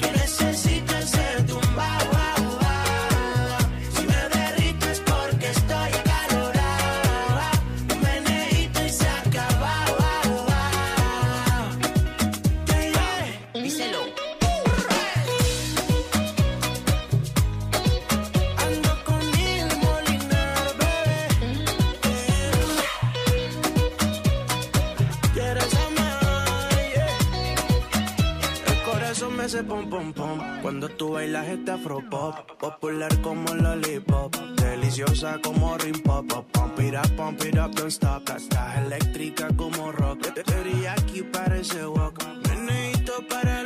[0.00, 1.65] Que necesito ser tumbado.
[29.66, 34.34] Pom pom pom Cuando tú bailas este afro pop Popular como lollipop
[34.76, 36.26] Deliciosa como rim pop.
[36.52, 38.28] Pump it up, pump it up, don't stop.
[38.28, 40.32] Estás eléctrica como rock.
[40.34, 43.65] Teriyaki parece wok Meneíto para los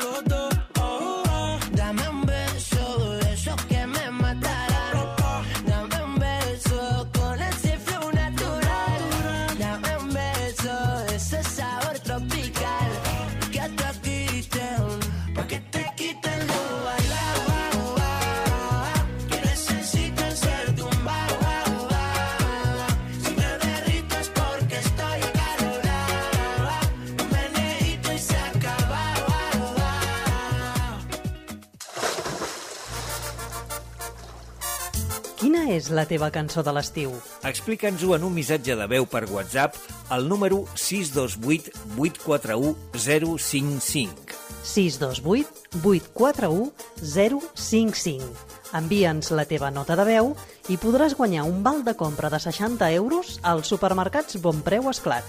[35.81, 37.15] és la teva cançó de l'estiu?
[37.49, 39.79] Explica'ns-ho en un missatge de veu per WhatsApp
[40.13, 44.37] al número 628 841 055.
[44.63, 46.71] 628 841
[47.01, 48.49] 055.
[48.77, 50.35] Envia'ns la teva nota de veu
[50.71, 55.27] i podràs guanyar un val de compra de 60 euros als supermercats Bonpreu Esclat.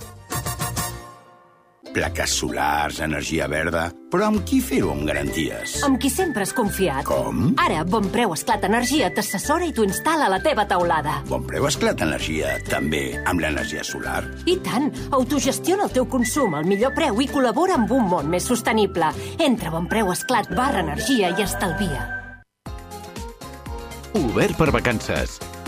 [1.94, 3.90] Plaques solars, energia verda...
[4.12, 5.78] Però amb qui fer-ho amb garanties?
[5.88, 7.06] Amb qui sempre has confiat.
[7.08, 7.54] Com?
[7.64, 11.22] Ara, Bon Preu Esclat Energia t'assessora i t'ho instal·la a la teva teulada.
[11.30, 14.26] Bon preu esclat energia, també amb l'energia solar.
[14.52, 14.90] I tant!
[15.16, 19.14] Autogestiona el teu consum al millor preu i col·labora amb un món més sostenible.
[19.40, 22.04] Entra a bonpreuesclat barra energia i estalvia.
[24.20, 25.40] Obert per vacances.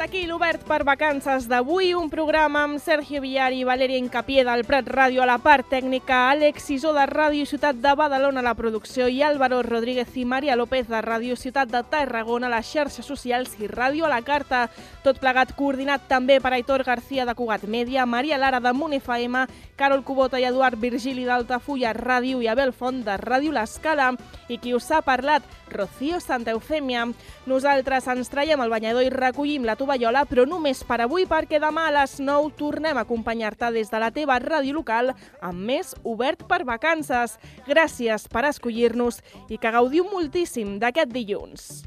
[0.00, 4.62] aquí I l'Obert per Vacances d'avui, un programa amb Sergio Villar i Valeria Incapié del
[4.64, 8.54] Prat Ràdio a la part tècnica, Àlex Isó de Ràdio Ciutat de Badalona a la
[8.56, 13.04] producció i Álvaro Rodríguez i Maria López de Ràdio Ciutat de Tarragona a les xarxes
[13.04, 14.68] socials i Ràdio a la carta.
[15.04, 19.36] Tot plegat coordinat també per Aitor García de Cugat Mèdia, Maria Lara de Monefm,
[19.76, 24.14] Carol Cubota i Eduard Virgili d'Altafulla Ràdio i Abel Font de Ràdio L'Escala.
[24.48, 27.06] I qui us ha parlat, Rocío Santa Eufèmia.
[27.46, 31.88] Nosaltres ens traiem el banyador i recollim la tovallola, però només per avui, perquè demà
[31.88, 36.46] a les 9 tornem a acompanyar-te des de la teva ràdio local amb més Obert
[36.46, 37.38] per Vacances.
[37.66, 41.82] Gràcies per escollir-nos i que gaudiu moltíssim d'aquest dilluns.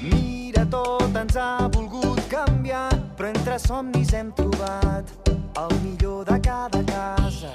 [0.00, 6.80] Mira, tot ens ha volgut canviar, però entre somnis hem trobat el millor de cada
[6.84, 7.52] casa.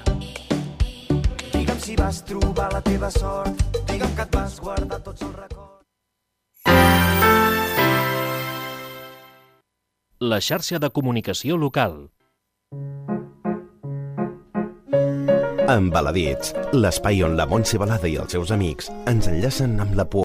[1.52, 3.58] Digue'm si vas trobar la teva sort,
[3.90, 5.69] digue'm que et vas guardar tots els records.
[10.22, 11.94] La xarxa de comunicació local.
[15.72, 20.18] Embaladits, l'espai on la Montse Balada i els seus amics ens enllacen amb la poesia